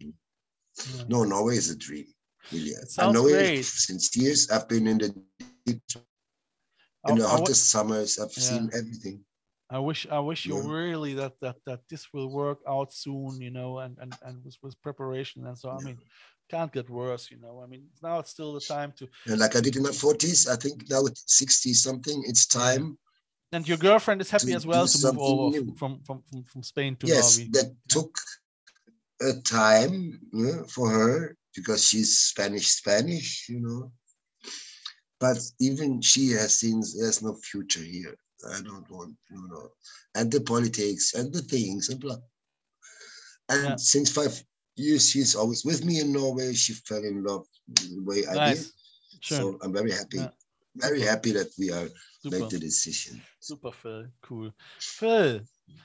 yeah. 0.00 1.04
No, 1.08 1.24
Norway 1.24 1.56
is 1.56 1.70
a 1.70 1.76
dream. 1.76 2.06
Really, 2.52 2.72
I 2.98 3.12
know 3.12 3.24
great. 3.24 3.60
it 3.60 3.64
since 3.64 4.16
years. 4.16 4.50
I've 4.50 4.68
been 4.68 4.86
in 4.86 4.98
the 4.98 5.14
I, 7.04 7.10
in 7.10 7.18
the 7.18 7.28
hottest 7.28 7.70
summers. 7.70 8.18
I've 8.18 8.36
Yeah. 8.36 8.48
seen 8.48 8.70
everything. 8.74 9.24
I 9.72 9.78
wish 9.78 10.06
I 10.10 10.18
wish 10.18 10.46
you 10.46 10.60
really 10.60 11.14
that 11.14 11.38
that 11.40 11.56
that 11.64 11.80
this 11.88 12.12
will 12.12 12.28
work 12.28 12.58
out 12.66 12.92
soon, 12.92 13.40
you 13.40 13.52
know, 13.52 13.78
and 13.78 13.96
and 14.02 14.12
and 14.22 14.44
with, 14.44 14.56
with 14.62 14.82
preparation 14.82 15.46
and 15.46 15.56
so. 15.56 15.70
I 15.70 15.78
mean, 15.78 15.98
can't 16.50 16.72
get 16.72 16.90
worse, 16.90 17.30
you 17.30 17.38
know. 17.38 17.62
I 17.62 17.66
mean, 17.66 17.86
now 18.02 18.18
it's 18.18 18.30
still 18.30 18.52
the 18.52 18.60
time 18.60 18.92
to. 18.98 19.08
And 19.26 19.38
like 19.38 19.54
I 19.54 19.60
did 19.60 19.76
in 19.76 19.84
my 19.84 19.92
forties, 19.92 20.48
I 20.48 20.56
think 20.56 20.90
now 20.90 21.02
sixty 21.14 21.72
something, 21.72 22.20
it's 22.26 22.46
time. 22.46 22.98
And 23.52 23.66
your 23.68 23.78
girlfriend 23.78 24.20
is 24.20 24.30
happy 24.30 24.50
To 24.50 24.56
as 24.56 24.66
well 24.66 24.86
to 24.86 25.06
move 25.12 25.18
over 25.18 25.50
new. 25.56 25.74
from 25.76 26.02
from 26.02 26.22
from 26.28 26.44
from 26.44 26.62
Spain 26.62 26.96
to 26.96 27.06
yes, 27.06 27.38
Norway. 27.38 27.50
that 27.52 27.68
took 27.88 28.18
a 29.22 29.34
time 29.42 30.20
yeah, 30.32 30.62
for 30.66 30.90
her 30.90 31.36
because 31.54 31.86
she's 31.86 32.18
Spanish, 32.18 32.68
Spanish, 32.68 33.48
you 33.48 33.60
know. 33.60 33.92
But 35.20 35.38
even 35.60 36.00
she 36.00 36.30
has 36.30 36.58
seen 36.58 36.82
there's 36.98 37.22
no 37.22 37.34
future 37.34 37.82
here. 37.82 38.16
I 38.48 38.62
don't 38.62 38.90
want, 38.90 39.14
you 39.30 39.48
know, 39.48 39.68
and 40.14 40.32
the 40.32 40.40
politics 40.40 41.12
and 41.14 41.32
the 41.32 41.42
things 41.42 41.90
and 41.90 42.00
blah. 42.00 42.16
And 43.50 43.62
Yeah. 43.64 43.76
since 43.76 44.10
five 44.10 44.42
years, 44.76 45.10
she's 45.10 45.34
always 45.34 45.64
with 45.64 45.84
me 45.84 46.00
in 46.00 46.12
Norway. 46.12 46.54
She 46.54 46.72
fell 46.72 47.04
in 47.04 47.22
love 47.22 47.46
the 47.68 48.00
way 48.02 48.26
I 48.26 48.54
did. 48.54 48.64
Sure, 49.20 49.52
So 49.52 49.58
I'm 49.62 49.72
very 49.74 49.92
happy, 49.92 50.18
Yeah. 50.18 50.30
very 50.76 51.02
happy 51.02 51.32
that 51.32 51.48
we 51.58 51.70
are 51.70 51.88
super. 52.22 52.38
make 52.38 52.48
the 52.48 52.58
decision. 52.58 53.20
Super, 53.40 53.72
Phil. 53.72 54.06
Cool. 54.22 54.52
Phil, 54.78 55.40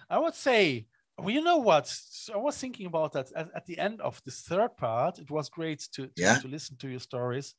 I 0.10 0.18
would 0.20 0.36
say, 0.36 0.88
well, 1.18 1.32
you 1.32 1.42
know 1.42 1.58
what? 1.58 1.88
So 1.88 2.34
I 2.34 2.38
was 2.38 2.58
thinking 2.58 2.86
about 2.86 3.12
that 3.14 3.32
at, 3.36 3.50
at 3.54 3.66
the 3.66 3.78
end 3.80 4.00
of 4.00 4.22
this 4.24 4.42
third 4.42 4.78
part. 4.78 5.20
It 5.20 5.30
was 5.30 5.50
great 5.50 5.80
to, 5.94 6.08
to, 6.08 6.12
Yeah. 6.16 6.40
to 6.40 6.48
listen 6.48 6.78
to 6.78 6.88
your 6.88 7.02
stories. 7.02 7.56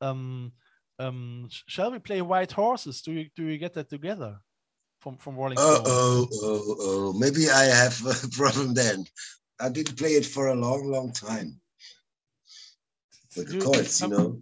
Um, 0.00 0.52
um, 1.00 1.48
shall 1.66 1.90
we 1.90 1.98
play 1.98 2.20
Wild 2.20 2.52
Horses? 2.52 3.00
Do 3.00 3.12
you 3.12 3.26
do 3.34 3.44
you 3.44 3.58
get 3.58 3.74
that 3.74 3.88
together 3.88 4.38
from 5.00 5.16
from 5.16 5.36
Rolling 5.36 5.56
Stones? 5.56 5.80
oh, 5.86 6.28
oh, 6.42 6.76
oh. 6.80 7.12
Maybe 7.14 7.50
I 7.50 7.64
have 7.64 8.00
a 8.06 8.28
problem 8.32 8.74
then. 8.74 9.04
I 9.58 9.68
didn't 9.68 9.96
play 9.96 10.10
it 10.10 10.26
for 10.26 10.48
a 10.48 10.54
long, 10.54 10.90
long 10.90 11.12
time. 11.12 11.60
With 13.36 13.50
the 13.52 13.60
chords, 13.60 14.00
you 14.00 14.08
know. 14.08 14.40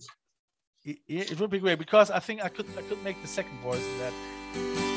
it, 0.84 0.98
it 1.08 1.40
would 1.40 1.50
be 1.50 1.58
great 1.58 1.78
because 1.78 2.10
I 2.10 2.18
think 2.18 2.44
I 2.44 2.48
could 2.48 2.66
I 2.76 2.82
could 2.82 3.02
make 3.04 3.20
the 3.22 3.28
second 3.28 3.58
voice 3.60 3.84
in 3.84 3.98
that. 3.98 4.87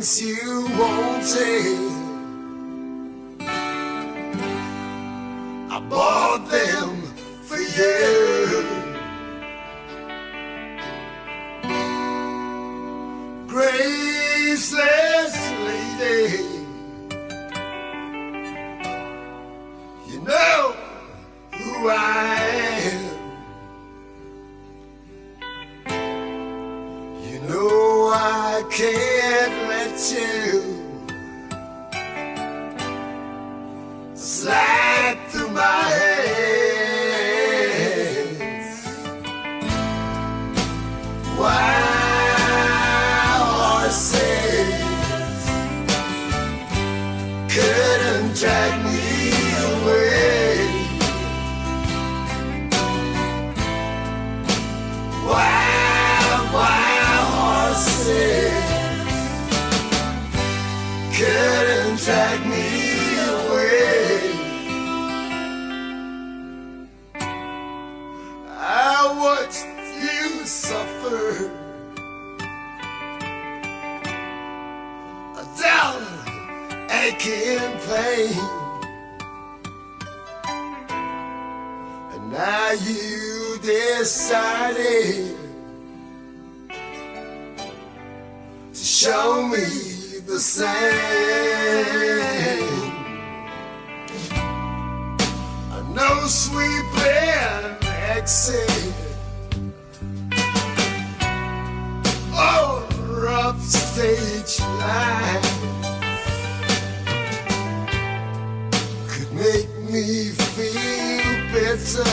things 0.00 0.22
you 0.22 0.66
won't 0.78 1.26
take. 1.28 1.99
Can 77.22 77.78
play, 77.80 78.30
And 82.14 82.32
now 82.32 82.70
you 82.70 83.58
decided 83.60 85.36
to 88.72 88.74
show 88.74 89.46
me 89.46 89.66
the 90.26 90.40
same. 90.40 90.70
I 95.70 95.82
know 95.94 96.26
sweet 96.26 96.70
sweeping 96.94 97.86
exit. 98.16 98.94
Oh, 102.32 102.88
rough 103.22 103.60
stage 103.60 104.58
line. 104.60 105.49
bitter 111.96 112.04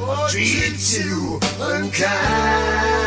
or 0.00 0.28
treat 0.28 0.98
you 0.98 1.38
unkind. 1.60 3.05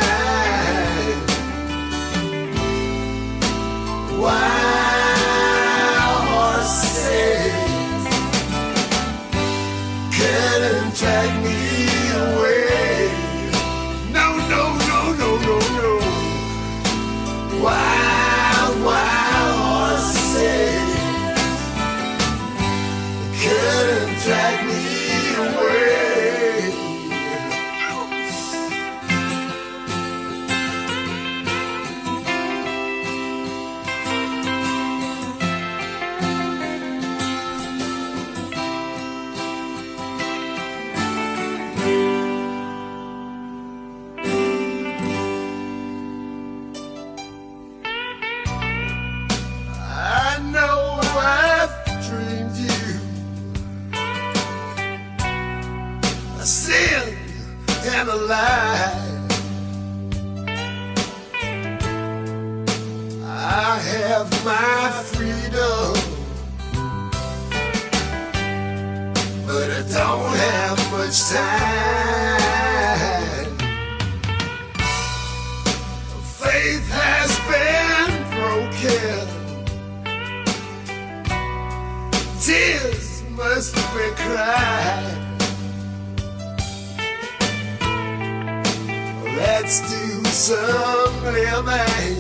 let's 89.70 89.82
do 89.82 90.24
some 90.32 91.24
living 91.26 92.18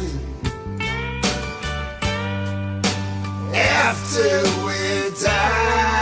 after 3.55 4.43
we 4.63 5.09
die. 5.19 5.98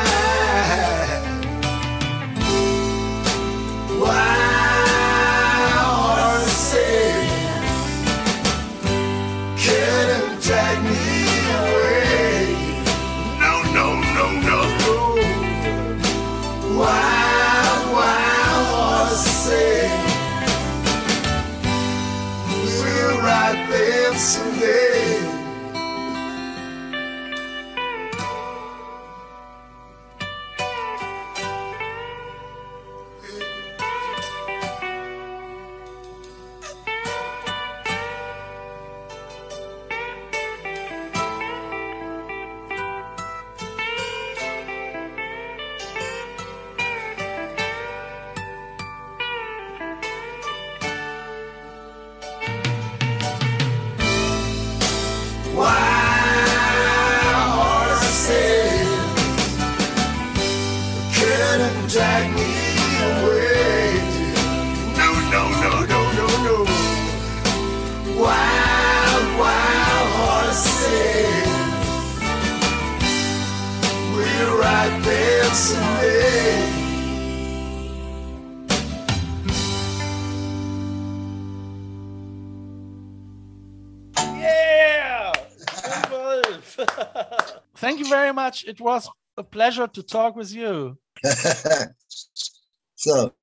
Very 88.28 88.46
much. 88.46 88.66
It 88.68 88.80
was 88.82 89.10
a 89.38 89.44
pleasure 89.44 89.88
to 89.88 90.04
talk 90.04 90.36
with 90.36 90.54
you. 90.54 90.98
so, 92.96 93.34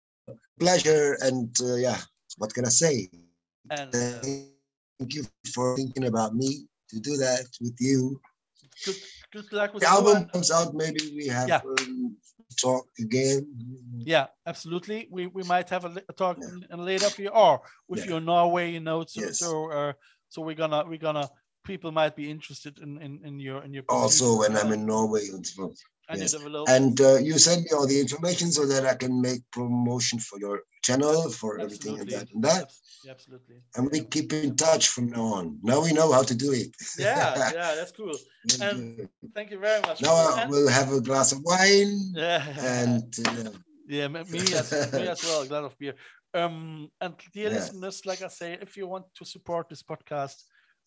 pleasure, 0.58 1.16
and 1.20 1.48
uh, 1.62 1.74
yeah, 1.76 1.98
what 2.38 2.52
can 2.54 2.66
I 2.66 2.70
say? 2.70 3.08
And 3.70 3.94
uh, 3.94 4.20
Thank 4.98 5.14
you 5.14 5.24
for 5.54 5.76
thinking 5.76 6.06
about 6.06 6.34
me 6.34 6.66
to 6.90 7.00
do 7.00 7.16
that 7.16 7.46
with 7.60 7.76
you. 7.80 8.20
good, 8.84 8.96
good 9.32 9.52
luck 9.52 9.74
with 9.74 9.82
The 9.82 9.88
album 9.88 10.28
comes 10.28 10.50
out, 10.50 10.74
maybe 10.74 11.12
we 11.16 11.26
have 11.28 11.48
Yeah. 11.48 11.60
um, 11.64 12.16
talk 12.60 12.86
again. 13.00 13.46
Yeah, 14.04 14.26
absolutely. 14.46 15.08
We 15.10 15.26
we 15.26 15.42
might 15.42 15.68
have 15.70 15.84
a, 15.84 15.92
a 16.08 16.12
talk 16.12 16.38
Yeah. 16.40 16.48
in, 16.48 16.66
in 16.72 16.84
later 16.84 17.10
for 17.10 17.22
you, 17.22 17.30
or 17.30 17.60
if 17.88 17.98
Yeah. 17.98 18.06
you're 18.08 18.20
Norway, 18.20 18.70
you 18.72 18.80
know. 18.80 19.04
So 19.06 19.20
Yes. 19.20 19.38
so 19.40 19.70
uh, 19.70 19.92
so 20.28 20.42
we're 20.42 20.60
gonna 20.62 20.84
we're 20.86 21.04
gonna 21.08 21.28
people 21.64 21.90
might 21.92 22.14
be 22.16 22.30
interested 22.30 22.78
in 22.78 23.00
in, 23.02 23.20
in 23.24 23.40
your 23.40 23.64
in 23.64 23.72
your 23.74 23.84
Also, 23.88 24.38
when 24.38 24.56
uh, 24.56 24.60
I'm 24.60 24.72
in 24.72 24.86
Norway, 24.86 25.24
and 26.08 26.18
yes. 26.20 26.34
and 26.68 27.00
uh, 27.00 27.16
you 27.16 27.38
send 27.38 27.62
me 27.64 27.70
all 27.72 27.86
the 27.86 28.00
information 28.00 28.50
so 28.50 28.66
that 28.66 28.84
I 28.84 28.94
can 28.94 29.20
make 29.20 29.40
promotion 29.50 30.18
for 30.18 30.38
your 30.38 30.60
channel, 30.82 31.30
for 31.30 31.58
everything 31.58 31.98
and 31.98 32.08
that 32.10 32.30
and 32.32 32.42
that. 32.44 32.72
Yeah, 33.04 33.12
absolutely. 33.12 33.56
And 33.76 33.90
we 33.90 34.00
keep 34.04 34.32
in 34.32 34.56
touch 34.56 34.88
from 34.88 35.10
now 35.10 35.26
on. 35.38 35.58
Now 35.62 35.82
we 35.82 35.92
know 35.92 36.12
how 36.12 36.22
to 36.22 36.34
do 36.34 36.52
it. 36.52 36.70
Yeah, 36.98 37.34
yeah, 37.54 37.74
that's 37.74 37.92
cool. 37.92 38.16
And- 38.60 39.08
Thank 39.34 39.50
you 39.50 39.58
very 39.58 39.80
much. 39.80 40.02
now 40.02 40.46
will 40.48 40.68
have 40.68 40.92
a 40.92 41.00
glass 41.00 41.32
of 41.32 41.40
wine 41.42 42.12
yeah, 42.14 42.42
and 42.74 43.08
uh, 43.26 43.50
yeah, 43.88 44.08
me 44.08 44.22
me 44.24 44.40
as, 44.40 44.70
me 44.92 45.08
as 45.08 45.24
well. 45.24 45.42
A 45.42 45.46
glass 45.46 45.64
of 45.64 45.78
beer. 45.78 45.94
Um, 46.34 46.90
and 47.00 47.14
dear 47.32 47.48
Yeah. 47.48 47.56
listeners, 47.56 48.04
like 48.04 48.22
I 48.22 48.28
say, 48.28 48.58
if 48.60 48.76
you 48.76 48.86
want 48.88 49.06
to 49.18 49.24
support 49.24 49.68
this 49.68 49.82
podcast, 49.82 50.42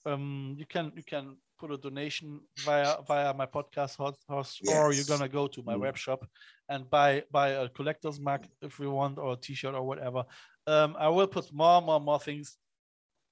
um, 0.05 0.55
you 0.57 0.65
can 0.65 0.91
you 0.95 1.03
can 1.03 1.37
put 1.59 1.71
a 1.71 1.77
donation 1.77 2.39
via 2.65 2.97
via 3.07 3.33
my 3.33 3.45
podcast 3.45 3.95
host, 3.97 4.19
host 4.29 4.61
or 4.69 4.93
you're 4.93 5.05
gonna 5.05 5.27
go 5.27 5.47
to 5.47 5.63
my 5.63 5.73
Mm. 5.75 5.79
web 5.81 5.97
shop 5.97 6.25
and 6.69 6.89
buy 6.89 7.23
buy 7.31 7.49
a 7.49 7.67
collector's 7.69 8.19
mug 8.19 8.45
if 8.61 8.79
you 8.79 8.91
want 8.91 9.17
or 9.17 9.33
a 9.33 9.37
t-shirt 9.37 9.73
or 9.73 9.83
whatever. 9.83 10.23
Um, 10.67 10.95
I 10.99 11.07
will 11.09 11.27
put 11.27 11.51
more 11.51 11.81
more 11.81 11.99
more 11.99 12.19
things 12.19 12.57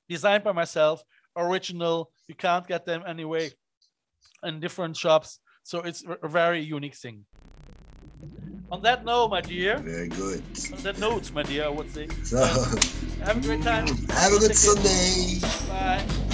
designed 0.09 0.43
by 0.43 0.51
myself, 0.53 1.03
original. 1.35 2.11
You 2.27 2.35
can't 2.35 2.65
get 2.67 2.85
them 2.85 3.03
anyway 3.07 3.51
in 4.43 4.59
different 4.59 4.97
shops, 4.97 5.39
so 5.63 5.79
it's 5.81 6.03
a 6.23 6.27
very 6.27 6.61
unique 6.61 6.95
thing. 6.95 7.25
On 8.71 8.81
that 8.81 9.05
note, 9.05 9.29
my 9.29 9.41
dear, 9.41 9.77
very 9.77 10.07
good. 10.09 10.41
on 10.73 10.81
that 10.83 10.97
note, 10.97 11.31
my 11.31 11.43
dear, 11.43 11.65
I 11.65 11.69
would 11.69 11.91
say, 11.93 12.07
So 12.23 12.37
have 13.23 13.37
a 13.37 13.41
great 13.41 13.61
time. 13.61 13.85
have 14.09 14.33
a 14.33 14.39
good. 14.39 14.55
Sunday. 14.55 15.39
Bye. 15.69 16.24